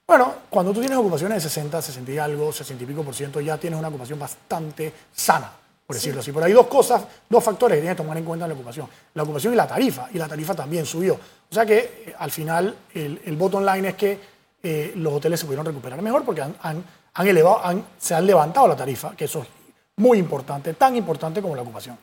Bueno, 0.07 0.35
cuando 0.51 0.73
tú 0.73 0.81
tienes 0.81 0.99
ocupaciones 0.99 1.43
de 1.43 1.49
60, 1.49 1.81
60 1.81 2.13
y 2.13 2.19
algo, 2.19 2.53
60 2.53 2.83
y 2.83 2.87
pico 2.87 3.03
por 3.03 3.15
ciento, 3.15 3.41
ya 3.41 3.57
tienes 3.57 3.79
una 3.79 3.89
ocupación 3.89 4.19
bastante 4.19 4.93
sana, 5.15 5.51
por 5.87 5.97
decirlo 5.97 6.21
así. 6.21 6.31
Pero 6.31 6.45
hay 6.45 6.53
dos 6.53 6.67
cosas, 6.67 7.05
dos 7.29 7.43
factores 7.43 7.77
que 7.77 7.81
tienes 7.83 7.97
que 7.97 8.03
tomar 8.03 8.19
en 8.19 8.25
cuenta 8.25 8.45
en 8.45 8.51
la 8.51 8.55
ocupación. 8.55 8.87
La 9.15 9.23
ocupación 9.23 9.55
y 9.55 9.57
la 9.57 9.67
tarifa. 9.67 10.09
Y 10.13 10.19
la 10.19 10.29
tarifa 10.29 10.55
también 10.55 10.85
subió. 10.85 11.15
O 11.15 11.55
sea 11.55 11.65
que 11.65 11.79
eh, 11.79 12.15
al 12.19 12.31
final 12.31 12.77
el, 12.93 13.23
el 13.25 13.37
bottom 13.37 13.65
line 13.65 13.89
es 13.89 13.95
que 13.95 14.19
eh, 14.63 14.93
los 14.97 15.15
hoteles 15.15 15.41
se 15.41 15.47
pudieron 15.47 15.65
recuperar 15.65 16.03
mejor 16.03 16.25
porque 16.25 16.43
han 16.43 16.85
han 17.15 17.27
elevado, 17.27 17.85
se 17.99 18.15
han 18.15 18.27
levantado 18.27 18.69
la 18.69 18.77
tarifa, 18.77 19.15
que 19.17 19.25
eso 19.27 19.43
es 19.43 19.49
muy 19.97 20.19
importante, 20.19 20.75
tan 20.75 20.97
importante 20.97 21.41
como 21.41 21.55
la 21.55 21.63
ocupación. 21.63 21.97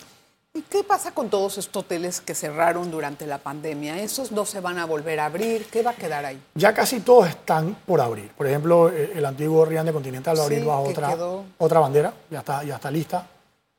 ¿Y 0.54 0.64
qué 0.64 0.84
pasa 0.84 1.12
con 1.12 1.30
todos 1.30 1.58
estos 1.58 1.84
hoteles 1.84 2.20
que 2.20 2.36
cerraron 2.36 2.92
durante 2.92 3.26
la 3.26 3.38
pandemia? 3.38 4.02
¿Esos 4.02 4.34
no 4.34 4.46
se 4.46 4.60
van 4.60 4.80
a 4.80 4.86
volver 4.86 5.22
a 5.22 5.28
abrir? 5.28 5.66
¿Qué 5.68 5.82
va 5.82 5.92
a 5.92 5.96
quedar 5.96 6.26
ahí? 6.26 6.42
Ya 6.56 6.74
casi 6.74 7.00
todos 7.00 7.30
están 7.30 7.74
por 7.86 8.02
abrir. 8.02 8.32
Por 8.32 8.48
ejemplo, 8.48 8.90
eh, 8.90 9.14
el 9.16 9.26
antiguo 9.26 9.64
Rian 9.64 9.90
Continental 9.94 10.38
va 10.38 10.42
a 10.42 10.44
abrir 10.44 10.66
bajo 10.66 10.82
otra, 10.84 11.16
otra 11.58 11.80
bandera, 11.80 12.14
ya 12.30 12.40
está, 12.40 12.64
ya 12.66 12.76
está 12.76 12.92
lista. 12.92 13.26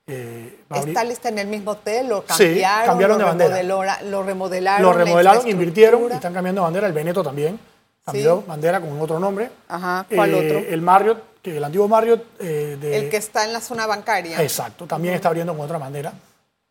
Eh, 0.07 0.63
¿Está 0.73 1.03
lista 1.03 1.29
en 1.29 1.37
el 1.39 1.47
mismo 1.47 1.71
hotel? 1.71 2.09
¿Lo 2.09 2.25
cambiaron? 2.25 2.55
Sí, 2.55 2.85
cambiaron 2.87 3.17
de 3.19 3.23
bandera. 3.23 3.63
Lo 4.01 4.23
remodelaron. 4.23 4.81
Lo 4.81 4.93
remodelaron, 4.93 5.47
invirtieron 5.47 6.09
y 6.09 6.13
están 6.15 6.33
cambiando 6.33 6.61
de 6.61 6.63
bandera. 6.63 6.87
El 6.87 6.93
Veneto 6.93 7.21
también 7.21 7.59
cambió 8.03 8.41
bandera 8.47 8.81
con 8.81 8.99
otro 8.99 9.19
nombre. 9.19 9.51
Ajá, 9.67 10.07
¿cuál 10.13 10.33
eh, 10.33 10.45
otro? 10.47 10.73
El 10.73 10.81
Marriott, 10.81 11.23
el 11.43 11.63
antiguo 11.63 11.87
Marriott. 11.87 12.25
Eh, 12.39 12.79
el 12.81 13.11
que 13.11 13.17
está 13.17 13.45
en 13.45 13.53
la 13.53 13.61
zona 13.61 13.85
bancaria. 13.85 14.41
Exacto, 14.41 14.87
también 14.87 15.13
está 15.13 15.27
abriendo 15.27 15.55
con 15.55 15.63
otra 15.63 15.77
bandera. 15.77 16.11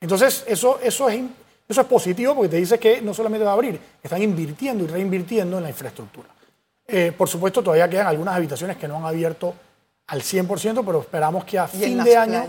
Entonces, 0.03 0.45
eso, 0.47 0.79
eso, 0.83 1.09
es, 1.09 1.23
eso 1.69 1.81
es 1.81 1.87
positivo 1.87 2.35
porque 2.35 2.51
te 2.51 2.57
dice 2.57 2.79
que 2.79 3.01
no 3.01 3.15
solamente 3.15 3.45
va 3.45 3.53
a 3.53 3.55
abrir, 3.55 3.81
están 4.03 4.21
invirtiendo 4.21 4.85
y 4.85 4.89
reinvirtiendo 4.89 5.57
en 5.57 5.63
la 5.63 5.71
infraestructura. 5.71 6.29
Eh, 6.87 7.13
por 7.17 7.29
supuesto, 7.29 7.63
todavía 7.63 7.89
quedan 7.89 8.09
algunas 8.09 8.35
habitaciones 8.35 8.77
que 8.77 8.87
no 8.89 8.97
han 8.99 9.07
abierto 9.07 9.55
al 10.09 10.21
100%, 10.21 10.83
pero 10.85 11.01
esperamos 11.01 11.45
que 11.45 11.59
a 11.59 11.69
¿Y 11.73 11.77
en 11.77 11.91
fin 11.91 12.05
de 12.05 12.17
año 12.17 12.33
playas? 12.33 12.49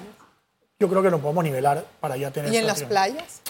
yo 0.80 0.90
creo 0.90 1.02
que 1.04 1.12
nos 1.12 1.22
podemos 1.22 1.44
nivelar 1.44 1.86
para 2.00 2.18
ya 2.18 2.32
tener... 2.32 2.52
¿Y 2.52 2.58
en 2.58 2.68
las 2.68 2.84
playas? 2.84 3.42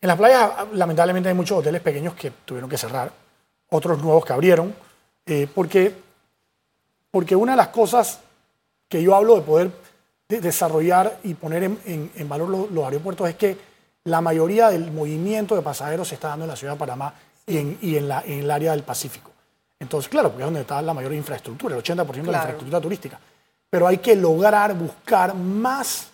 En 0.00 0.08
las 0.08 0.16
playas, 0.16 0.50
lamentablemente, 0.72 1.28
hay 1.28 1.34
muchos 1.34 1.58
hoteles 1.58 1.80
pequeños 1.82 2.14
que 2.14 2.30
tuvieron 2.30 2.68
que 2.68 2.78
cerrar, 2.78 3.12
otros 3.68 4.02
nuevos 4.02 4.24
que 4.24 4.32
abrieron, 4.32 4.74
eh, 5.26 5.46
porque, 5.54 5.94
porque 7.10 7.36
una 7.36 7.52
de 7.52 7.56
las 7.58 7.68
cosas 7.68 8.20
que 8.88 9.02
yo 9.02 9.14
hablo 9.14 9.36
de 9.36 9.42
poder 9.42 9.68
de- 9.68 9.83
desarrollar 10.42 11.18
y 11.24 11.34
poner 11.34 11.64
en, 11.64 11.78
en- 11.86 12.10
en 12.14 12.28
valor 12.28 12.48
lo- 12.48 12.68
los, 12.70 12.84
aeropuertos 12.84 13.28
es 13.28 13.36
que 13.36 13.56
la 14.04 14.20
mayoría 14.20 14.68
del 14.70 14.90
movimiento 14.92 15.54
de 15.56 15.62
pasajeros 15.62 16.08
se 16.08 16.14
está 16.16 16.28
dando 16.28 16.44
en 16.44 16.50
la 16.50 16.56
ciudad 16.56 16.74
de 16.74 16.78
Panamá 16.78 17.14
y 17.46 17.58
en, 17.58 17.78
y 17.80 17.96
en, 17.96 18.08
la- 18.08 18.22
en 18.26 18.40
el 18.40 18.50
área 18.50 18.72
del 18.72 18.82
Pacífico. 18.82 19.30
Entonces, 19.80 20.08
claro, 20.08 20.28
porque 20.30 20.42
es 20.42 20.46
donde 20.46 20.60
está 20.62 20.80
la 20.82 20.94
mayor 20.94 21.12
infraestructura, 21.12 21.76
el 21.76 21.82
80% 21.82 22.06
de 22.06 22.32
la 22.32 22.38
infraestructura 22.38 22.80
turística. 22.80 23.20
Pero 23.70 23.86
hay 23.86 23.98
que 23.98 24.14
lograr 24.16 24.74
buscar 24.74 25.34
más 25.34 26.08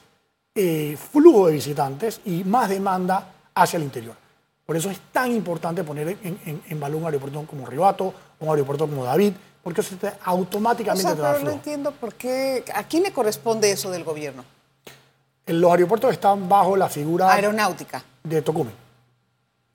eh, 0.54 0.96
flujo 1.12 1.46
de 1.46 1.52
visitantes 1.52 2.20
y 2.24 2.42
más 2.44 2.68
demanda 2.68 3.26
hacia 3.54 3.76
el 3.76 3.82
interior. 3.84 4.14
Por 4.66 4.76
eso 4.76 4.90
es 4.90 4.98
tan 5.12 5.30
importante 5.32 5.84
poner 5.84 6.08
en, 6.22 6.38
en- 6.46 6.62
en 6.68 6.80
valor 6.80 7.00
un 7.00 7.06
aeropuerto 7.06 7.44
como 7.46 7.66
Ribato, 7.66 8.14
un 8.40 8.48
aeropuerto 8.48 8.86
como 8.88 9.04
David, 9.04 9.32
porque 9.62 9.80
eso 9.82 9.96
te- 9.96 10.08
O 10.08 10.12
automáticamente 10.24 11.02
sea, 11.02 11.14
te 11.14 11.20
da 11.22 11.28
pero 11.32 11.38
no 11.38 11.44
flujo. 11.46 11.56
entiendo 11.56 11.92
por 11.92 12.14
qué. 12.14 12.64
¿A 12.74 12.84
quién 12.84 13.02
le 13.02 13.12
corresponde 13.12 13.70
eso 13.70 13.90
del 13.90 14.04
gobierno? 14.04 14.44
Los 15.46 15.70
aeropuertos 15.72 16.12
están 16.12 16.48
bajo 16.48 16.76
la 16.76 16.88
figura 16.88 17.32
Aeronáutica. 17.32 18.02
de 18.22 18.42
Tocumen. 18.42 18.72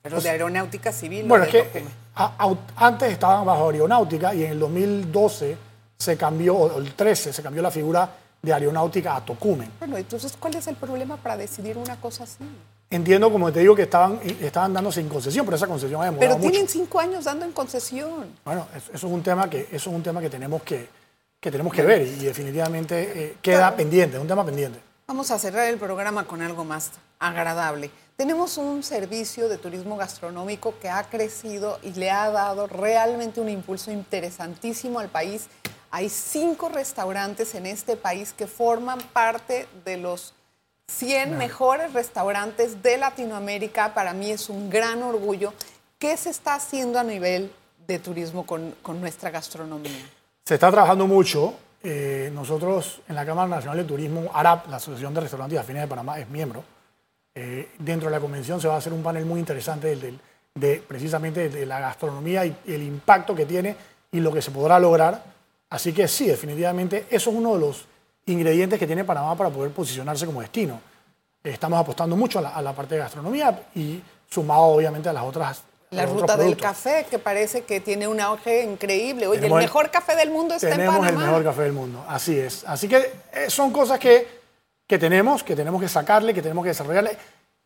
Pero 0.02 0.20
de 0.20 0.30
aeronáutica 0.30 0.92
civil. 0.92 1.22
no 1.26 1.28
Bueno, 1.30 1.44
es 1.44 1.50
que 1.50 1.84
a- 2.14 2.54
antes 2.76 3.12
estaban 3.12 3.44
bajo 3.44 3.68
aeronáutica 3.70 4.34
y 4.34 4.44
en 4.44 4.52
el 4.52 4.58
2012 4.60 5.56
se 5.98 6.16
cambió, 6.16 6.56
o 6.56 6.78
el 6.78 6.94
13 6.94 7.32
se 7.32 7.42
cambió 7.42 7.60
la 7.62 7.70
figura 7.70 8.08
de 8.40 8.52
aeronáutica 8.54 9.16
a 9.16 9.24
Tocumen. 9.24 9.70
Bueno, 9.80 9.96
entonces, 9.96 10.34
¿cuál 10.38 10.54
es 10.54 10.66
el 10.68 10.76
problema 10.76 11.16
para 11.16 11.36
decidir 11.36 11.76
una 11.76 11.96
cosa 12.00 12.24
así? 12.24 12.44
Entiendo, 12.88 13.32
como 13.32 13.52
te 13.52 13.60
digo, 13.60 13.74
que 13.74 13.82
estaban, 13.82 14.20
estaban 14.40 14.72
dándose 14.72 15.00
en 15.00 15.08
concesión, 15.08 15.44
pero 15.44 15.56
esa 15.56 15.66
concesión 15.66 16.00
ha 16.00 16.04
demorado 16.04 16.20
Pero 16.20 16.38
mucho. 16.38 16.50
tienen 16.50 16.68
cinco 16.68 17.00
años 17.00 17.24
dando 17.24 17.44
en 17.44 17.52
concesión. 17.52 18.26
Bueno, 18.44 18.66
eso, 18.76 18.92
eso 18.94 19.06
es 19.08 19.12
un 19.12 19.22
tema 19.22 19.50
que, 19.50 19.62
eso 19.72 19.90
es 19.90 19.96
un 19.96 20.02
tema 20.02 20.20
que 20.20 20.30
tenemos 20.30 20.62
que, 20.62 20.88
que 21.40 21.50
tenemos 21.50 21.72
que 21.72 21.82
ver 21.82 22.02
y 22.02 22.24
definitivamente 22.24 23.24
eh, 23.24 23.36
queda 23.42 23.74
pendiente, 23.74 24.16
es 24.16 24.22
un 24.22 24.28
tema 24.28 24.44
pendiente. 24.44 24.78
Vamos 25.08 25.30
a 25.30 25.38
cerrar 25.38 25.68
el 25.68 25.78
programa 25.78 26.26
con 26.26 26.42
algo 26.42 26.64
más 26.64 26.92
agradable. 27.18 27.90
Tenemos 28.16 28.56
un 28.56 28.82
servicio 28.82 29.48
de 29.48 29.58
turismo 29.58 29.96
gastronómico 29.96 30.74
que 30.80 30.88
ha 30.88 31.04
crecido 31.04 31.78
y 31.82 31.92
le 31.92 32.10
ha 32.10 32.30
dado 32.30 32.66
realmente 32.66 33.40
un 33.40 33.48
impulso 33.48 33.90
interesantísimo 33.90 35.00
al 35.00 35.08
país. 35.08 35.48
Hay 35.90 36.08
cinco 36.08 36.68
restaurantes 36.68 37.54
en 37.54 37.66
este 37.66 37.96
país 37.96 38.32
que 38.32 38.46
forman 38.46 38.98
parte 39.12 39.68
de 39.84 39.96
los 39.98 40.34
100 40.96 41.36
mejores 41.36 41.92
restaurantes 41.92 42.82
de 42.82 42.96
Latinoamérica. 42.96 43.92
Para 43.94 44.12
mí 44.12 44.30
es 44.30 44.48
un 44.48 44.70
gran 44.70 45.02
orgullo. 45.02 45.52
¿Qué 45.98 46.16
se 46.16 46.30
está 46.30 46.54
haciendo 46.54 46.98
a 46.98 47.04
nivel 47.04 47.52
de 47.86 47.98
turismo 47.98 48.46
con, 48.46 48.74
con 48.82 49.00
nuestra 49.00 49.30
gastronomía? 49.30 49.90
Se 50.44 50.54
está 50.54 50.70
trabajando 50.70 51.06
mucho. 51.06 51.54
eh, 51.82 52.30
nosotros 52.34 53.00
en 53.08 53.14
la 53.14 53.24
Cámara 53.24 53.46
Nacional 53.48 53.76
de 53.78 53.84
Turismo, 53.84 54.30
ARAP, 54.32 54.68
la 54.68 54.76
Asociación 54.76 55.14
de 55.14 55.20
Restaurantes 55.20 55.56
y 55.56 55.58
Afines 55.58 55.82
de 55.82 55.88
Panamá, 55.88 56.18
es 56.18 56.28
miembro. 56.28 56.64
Eh, 57.34 57.68
dentro 57.78 58.08
de 58.08 58.16
la 58.16 58.20
convención 58.20 58.60
se 58.60 58.66
va 58.66 58.74
a 58.74 58.78
hacer 58.78 58.92
un 58.92 59.02
panel 59.02 59.24
muy 59.26 59.38
interesante 59.38 59.88
del- 59.88 60.00
del- 60.00 60.20
de, 60.54 60.82
precisamente 60.88 61.48
de 61.50 61.66
la 61.66 61.78
gastronomía 61.80 62.46
y 62.46 62.56
el 62.66 62.82
impacto 62.82 63.34
que 63.34 63.44
tiene 63.44 63.76
y 64.10 64.20
lo 64.20 64.32
que 64.32 64.40
se 64.42 64.50
podrá 64.50 64.78
lograr. 64.80 65.22
Así 65.68 65.92
que 65.92 66.08
sí, 66.08 66.26
definitivamente 66.26 67.06
eso 67.10 67.30
es 67.30 67.36
uno 67.36 67.54
de 67.54 67.60
los 67.60 67.84
ingredientes 68.26 68.78
que 68.78 68.86
tiene 68.86 69.04
Panamá 69.04 69.36
para 69.36 69.50
poder 69.50 69.70
posicionarse 69.72 70.26
como 70.26 70.40
destino. 70.40 70.80
Estamos 71.42 71.78
apostando 71.80 72.16
mucho 72.16 72.40
a 72.40 72.42
la, 72.42 72.48
a 72.50 72.60
la 72.62 72.72
parte 72.72 72.94
de 72.96 73.00
gastronomía 73.02 73.66
y 73.74 74.02
sumado 74.28 74.62
obviamente 74.62 75.08
a 75.08 75.12
las 75.12 75.22
otras. 75.24 75.62
La 75.90 76.04
ruta 76.04 76.36
del 76.36 76.56
café, 76.56 77.06
que 77.08 77.20
parece 77.20 77.62
que 77.62 77.78
tiene 77.80 78.08
un 78.08 78.20
auge 78.20 78.64
increíble. 78.64 79.28
Oye, 79.28 79.38
Tenemos 79.38 79.58
el 79.58 79.62
el- 79.62 79.68
mejor 79.68 79.90
café 79.92 80.16
del 80.16 80.30
mundo 80.30 80.54
está 80.56 80.66
en 80.70 80.72
Tenemos 80.78 80.96
Panamá. 80.98 81.20
el 81.22 81.26
mejor 81.28 81.44
café 81.44 81.62
del 81.62 81.72
mundo, 81.72 82.04
así 82.08 82.36
es. 82.36 82.64
Así 82.66 82.88
que 82.88 82.96
eh, 83.32 83.46
son 83.48 83.70
cosas 83.70 84.00
que, 84.00 84.26
que 84.88 84.98
tenemos, 84.98 85.44
que 85.44 85.54
tenemos 85.54 85.80
que 85.80 85.88
sacarle, 85.88 86.34
que 86.34 86.42
tenemos 86.42 86.64
que 86.64 86.70
desarrollarle. 86.70 87.16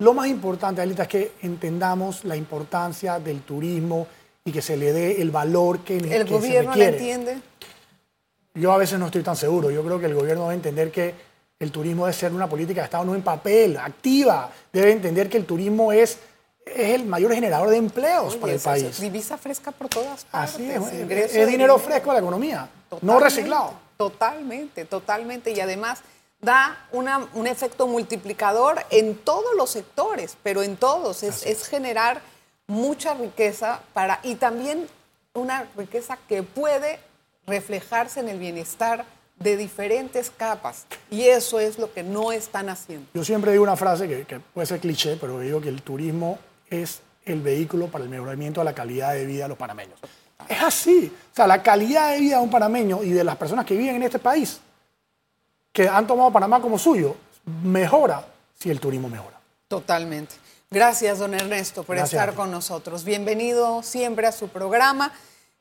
Lo 0.00 0.12
más 0.12 0.28
importante, 0.28 0.82
Alita, 0.82 1.04
es 1.04 1.08
que 1.08 1.32
entendamos 1.42 2.24
la 2.26 2.36
importancia 2.36 3.18
del 3.18 3.40
turismo 3.40 4.06
y 4.44 4.52
que 4.52 4.60
se 4.60 4.76
le 4.76 4.92
dé 4.92 5.22
el 5.22 5.30
valor 5.30 5.80
que, 5.80 5.96
¿El 5.96 6.08
que 6.10 6.18
se 6.18 6.24
gobierno 6.24 6.70
la 6.74 6.76
requiere. 6.86 6.96
entiende? 6.98 7.42
Yo 8.54 8.72
a 8.72 8.76
veces 8.78 8.98
no 8.98 9.06
estoy 9.06 9.22
tan 9.22 9.36
seguro. 9.36 9.70
Yo 9.70 9.82
creo 9.84 9.98
que 10.00 10.06
el 10.06 10.14
gobierno 10.14 10.44
debe 10.44 10.54
entender 10.54 10.90
que 10.90 11.14
el 11.58 11.70
turismo 11.70 12.06
debe 12.06 12.16
ser 12.16 12.32
una 12.32 12.48
política 12.48 12.80
de 12.80 12.84
Estado, 12.86 13.04
no 13.04 13.14
en 13.14 13.22
papel, 13.22 13.76
activa. 13.76 14.50
Debe 14.72 14.92
entender 14.92 15.28
que 15.28 15.36
el 15.36 15.44
turismo 15.46 15.92
es, 15.92 16.18
es 16.64 16.94
el 16.94 17.04
mayor 17.04 17.32
generador 17.34 17.68
de 17.70 17.76
empleos 17.76 18.36
para 18.36 18.52
el 18.54 18.60
país. 18.60 18.84
eso, 18.84 19.02
divisa 19.02 19.36
fresca 19.38 19.70
por 19.70 19.88
todas 19.88 20.24
partes. 20.24 20.54
Así 20.54 20.70
es, 20.70 20.82
es, 21.10 21.34
es 21.36 21.46
dinero 21.48 21.78
fresco 21.78 22.10
a 22.10 22.14
la 22.14 22.20
economía, 22.20 22.68
no 23.02 23.20
reciclado. 23.20 23.74
Totalmente, 23.96 24.84
totalmente. 24.86 25.50
Y 25.50 25.60
además 25.60 26.00
da 26.40 26.86
una- 26.92 27.28
un 27.34 27.46
efecto 27.46 27.86
multiplicador 27.86 28.82
en 28.90 29.14
todos 29.18 29.54
los 29.56 29.68
sectores, 29.70 30.36
pero 30.42 30.62
en 30.62 30.76
todos. 30.76 31.22
Es, 31.22 31.44
es 31.44 31.68
generar 31.68 32.22
mucha 32.66 33.12
riqueza 33.14 33.80
para 33.92 34.18
y 34.22 34.36
también 34.36 34.88
una 35.34 35.66
riqueza 35.76 36.16
que 36.28 36.42
puede 36.42 36.98
reflejarse 37.50 38.20
en 38.20 38.28
el 38.28 38.38
bienestar 38.38 39.04
de 39.38 39.56
diferentes 39.56 40.30
capas. 40.30 40.86
Y 41.10 41.22
eso 41.22 41.60
es 41.60 41.78
lo 41.78 41.92
que 41.92 42.02
no 42.02 42.32
están 42.32 42.68
haciendo. 42.68 43.06
Yo 43.14 43.24
siempre 43.24 43.52
digo 43.52 43.64
una 43.64 43.76
frase 43.76 44.06
que, 44.08 44.24
que 44.24 44.38
puede 44.38 44.66
ser 44.66 44.80
cliché, 44.80 45.16
pero 45.16 45.38
digo 45.40 45.60
que 45.60 45.68
el 45.68 45.82
turismo 45.82 46.38
es 46.68 47.00
el 47.24 47.40
vehículo 47.40 47.88
para 47.88 48.04
el 48.04 48.10
mejoramiento 48.10 48.60
de 48.60 48.64
la 48.66 48.74
calidad 48.74 49.12
de 49.14 49.26
vida 49.26 49.44
de 49.44 49.48
los 49.48 49.58
panameños. 49.58 49.98
Es 50.48 50.62
así. 50.62 51.12
O 51.32 51.34
sea, 51.34 51.46
la 51.46 51.62
calidad 51.62 52.12
de 52.12 52.20
vida 52.20 52.36
de 52.36 52.42
un 52.42 52.50
panameño 52.50 53.02
y 53.02 53.10
de 53.10 53.24
las 53.24 53.36
personas 53.36 53.66
que 53.66 53.76
viven 53.76 53.96
en 53.96 54.02
este 54.02 54.18
país, 54.18 54.60
que 55.72 55.88
han 55.88 56.06
tomado 56.06 56.32
Panamá 56.32 56.60
como 56.60 56.78
suyo, 56.78 57.16
mejora 57.62 58.24
si 58.58 58.70
el 58.70 58.80
turismo 58.80 59.08
mejora. 59.08 59.38
Totalmente. 59.68 60.34
Gracias, 60.70 61.18
don 61.18 61.34
Ernesto, 61.34 61.82
por 61.82 61.96
Gracias 61.96 62.20
estar 62.20 62.34
con 62.34 62.50
nosotros. 62.50 63.04
Bienvenido 63.04 63.82
siempre 63.82 64.26
a 64.26 64.32
su 64.32 64.48
programa 64.48 65.12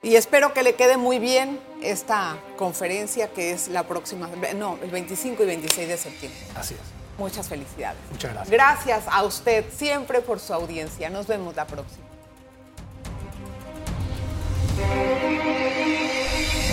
y 0.02 0.16
espero 0.16 0.54
que 0.54 0.64
le 0.64 0.76
quede 0.76 0.98
muy 0.98 1.20
bien 1.20 1.60
esta 1.82 2.38
conferencia 2.58 3.28
que 3.30 3.52
es 3.52 3.68
la 3.68 3.84
próxima, 3.84 4.30
no, 4.56 4.78
el 4.82 4.90
25 4.90 5.44
y 5.44 5.46
26 5.46 5.88
de 5.88 5.98
septiembre. 5.98 6.40
Así 6.56 6.74
es. 6.74 6.80
Muchas 7.18 7.50
felicidades. 7.50 8.00
Muchas 8.12 8.34
gracias. 8.34 8.50
Gracias 8.50 9.04
a 9.12 9.24
usted 9.24 9.66
siempre 9.76 10.22
por 10.22 10.40
su 10.40 10.54
audiencia. 10.54 11.10
Nos 11.10 11.28
vemos 11.28 11.54
la 11.56 11.68
próxima. 11.68 12.06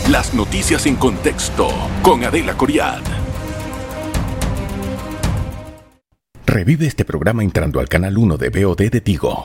Las 0.09 0.33
noticias 0.33 0.87
en 0.87 0.95
contexto 0.95 1.69
con 2.03 2.23
Adela 2.23 2.57
Coriad. 2.57 3.03
Revive 6.47 6.87
este 6.87 7.05
programa 7.05 7.43
entrando 7.43 7.81
al 7.81 7.89
canal 7.89 8.17
1 8.17 8.37
de 8.37 8.51
BOD 8.51 8.89
de 8.89 9.01
Tigo. 9.01 9.45